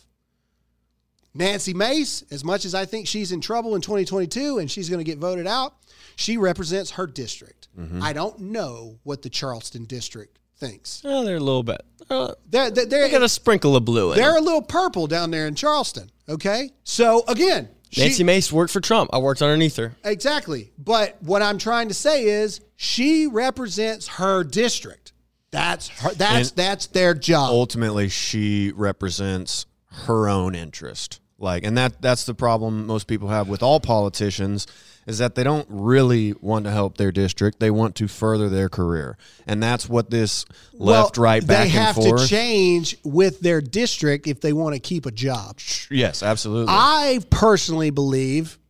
[1.35, 4.99] Nancy Mace, as much as I think she's in trouble in 2022 and she's going
[4.99, 5.75] to get voted out,
[6.17, 7.69] she represents her district.
[8.03, 11.01] I don't know what the Charleston district thinks.
[11.07, 11.81] Oh, they're a little bit.
[12.11, 14.43] Uh, They're, they're, they got a sprinkle of blue in they're them.
[14.43, 16.11] a little purple down there in Charleston.
[16.29, 16.71] Okay.
[16.85, 19.11] So again, she- Nancy Mace worked for Trump.
[19.13, 19.95] I worked underneath her.
[20.05, 20.73] Exactly.
[20.79, 25.13] But what I'm trying to say is she represents her district.
[25.51, 27.51] That's her, that's And- that's their job.
[27.51, 29.67] Ultimately, she represents
[30.07, 31.21] her own interest.
[31.39, 34.67] Like, and that that's the problem most people have with all politicians
[35.07, 37.59] is that they don't really want to help their district.
[37.59, 39.17] They want to further their career,
[39.47, 42.23] and that's what this left, Well, right, back They have and forth.
[42.23, 45.59] to change with their district if they want to keep a job.
[45.91, 46.73] yes, absolutely.
[46.77, 48.61] I personally believe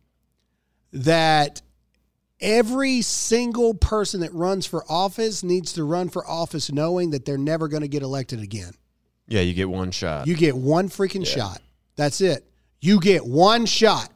[0.91, 1.61] that
[2.41, 7.37] every single person that runs for office needs to run for office knowing that they're
[7.37, 8.73] never going to get elected again.
[9.27, 10.27] Yeah, you get one shot.
[10.27, 11.61] You get one freaking shot.
[11.95, 12.43] That's it.
[12.83, 14.09] You get one shot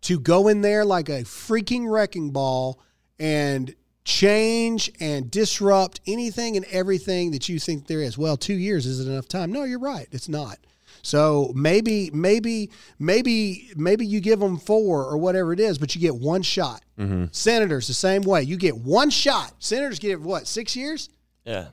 [0.00, 2.80] to go in there like a freaking wrecking ball
[3.20, 3.72] and
[4.04, 8.18] change and disrupt anything and everything that you think there is.
[8.18, 9.52] Well, two years isn't enough time.
[9.52, 10.08] No, you're right.
[10.10, 10.58] It's not.
[11.00, 16.00] So maybe, maybe, maybe, maybe you give them four or whatever it is, but you
[16.00, 16.82] get one shot.
[16.98, 17.26] Mm-hmm.
[17.30, 18.42] Senators the same way.
[18.42, 19.52] You get one shot.
[19.60, 21.08] Senators get what six years?
[21.44, 21.68] Yeah.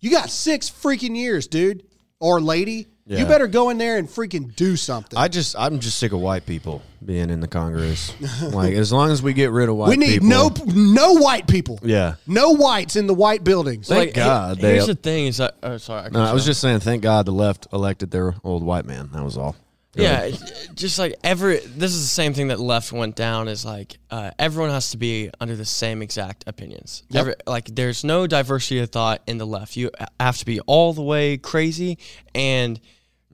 [0.00, 1.82] You got six freaking years, dude
[2.20, 2.88] or lady.
[3.08, 5.16] You better go in there and freaking do something.
[5.16, 8.12] I just I'm just sick of white people being in the Congress.
[8.52, 10.00] like as long as we get rid of white people.
[10.00, 11.78] we need people, no no white people.
[11.82, 12.16] Yeah.
[12.26, 13.86] No whites in the white buildings.
[13.88, 16.10] Thank Like, God he- they- here's the thing is that, oh, sorry.
[16.10, 19.10] No, I was just saying, thank God the left elected their old white man.
[19.12, 19.54] That was all.
[19.98, 20.30] Yeah,
[20.74, 24.30] just like every this is the same thing that left went down is like uh,
[24.38, 27.02] everyone has to be under the same exact opinions.
[27.14, 29.74] Every, like there's no diversity of thought in the left.
[29.74, 29.90] You
[30.20, 31.96] have to be all the way crazy
[32.34, 32.78] and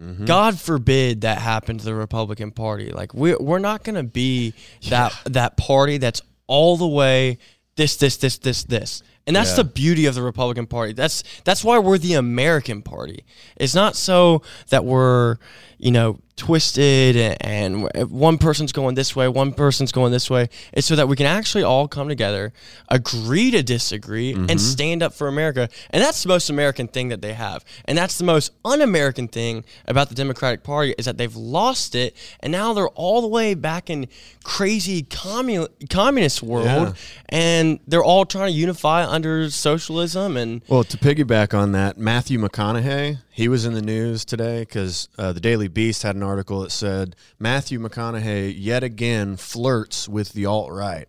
[0.03, 0.25] Mm-hmm.
[0.25, 2.91] God forbid that happen to the Republican Party.
[2.91, 4.53] Like we we're not going to be
[4.89, 7.39] that that party that's all the way
[7.77, 9.03] this this this this this.
[9.27, 9.57] And that's Yeah.
[9.59, 10.93] the beauty of the Republican Party.
[10.93, 13.25] That's that's why we're the American Party.
[13.57, 15.37] It's not so that we're,
[15.79, 20.49] you know, twisted and, one person's going this way, one person's going this way.
[20.73, 22.53] It's so that we can actually all come together,
[22.89, 25.69] agree to disagree, and stand up for America.
[25.91, 27.65] And that's the most American thing that they have.
[27.85, 32.17] And that's the most un-American thing about the Democratic Party is that they've lost it,
[32.41, 34.09] and now they're all the way back in
[34.43, 36.93] crazy commun- communist world, Yeah.
[37.29, 42.39] and they're all trying to unify under socialism and Well, to piggyback on that, Matthew
[42.39, 46.61] McConaughey, he was in the news today because uh, the Daily Beast had an article
[46.61, 51.09] that said Matthew McConaughey yet again flirts with the alt right.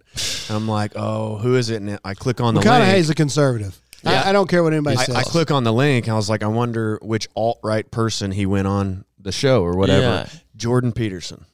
[0.49, 1.81] I'm like, oh, who is it?
[1.81, 3.09] And I click on the McConaughey's link.
[3.09, 3.79] a conservative.
[4.05, 5.15] I, I don't care what anybody I, says.
[5.15, 6.09] I click on the link.
[6.09, 9.77] I was like, I wonder which alt right person he went on the show or
[9.77, 10.01] whatever.
[10.01, 10.27] Yeah.
[10.55, 11.45] Jordan Peterson.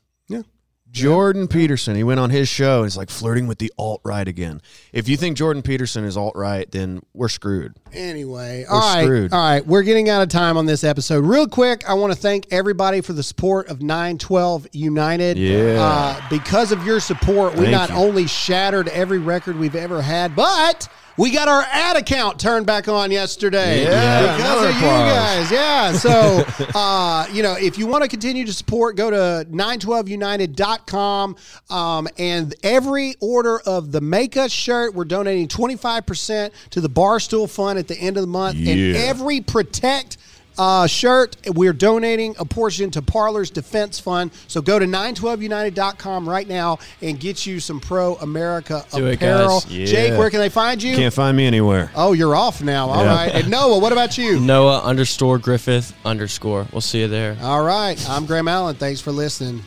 [0.92, 1.96] Jordan Peterson.
[1.96, 4.62] He went on his show he's like flirting with the alt right again.
[4.92, 7.76] If you think Jordan Peterson is alt right, then we're screwed.
[7.94, 9.34] Anyway, We're all right, screwed.
[9.34, 9.66] all right.
[9.66, 11.26] We're getting out of time on this episode.
[11.26, 15.38] Real quick, I want to thank everybody for the support of 912 United.
[15.38, 15.78] Yeah.
[15.80, 17.96] Uh, because of your support, we Thank not you.
[17.96, 20.88] only shattered every record we've ever had, but
[21.20, 23.84] we got our ad account turned back on yesterday.
[23.84, 25.52] Yeah, because of you guys.
[25.52, 25.92] Yeah.
[25.92, 26.46] So,
[26.80, 31.36] uh, you know, if you want to continue to support, go to 912united.com.
[31.70, 37.50] Um, and every order of the Make Us shirt, we're donating 25% to the Barstool
[37.50, 38.56] Fund at the end of the month.
[38.56, 40.18] And every Protect
[40.60, 44.30] uh, shirt, we're donating a portion to Parler's Defense Fund.
[44.48, 49.62] So go to 912united.com right now and get you some pro America Do apparel.
[49.62, 49.72] guys.
[49.72, 49.86] Yeah.
[49.86, 50.96] Jake, where can they find you?
[50.96, 51.92] Can't find me anywhere.
[51.96, 52.90] Oh, you're off now.
[52.90, 53.16] All Yeah.
[53.16, 53.32] right.
[53.36, 54.40] And Noah, what about you?
[54.42, 56.68] Noah underscore Griffith underscore.
[56.72, 57.38] We'll see you there.
[57.42, 57.98] All right.
[58.10, 58.76] I'm Graham Allen.
[58.76, 59.64] Thanks for listening.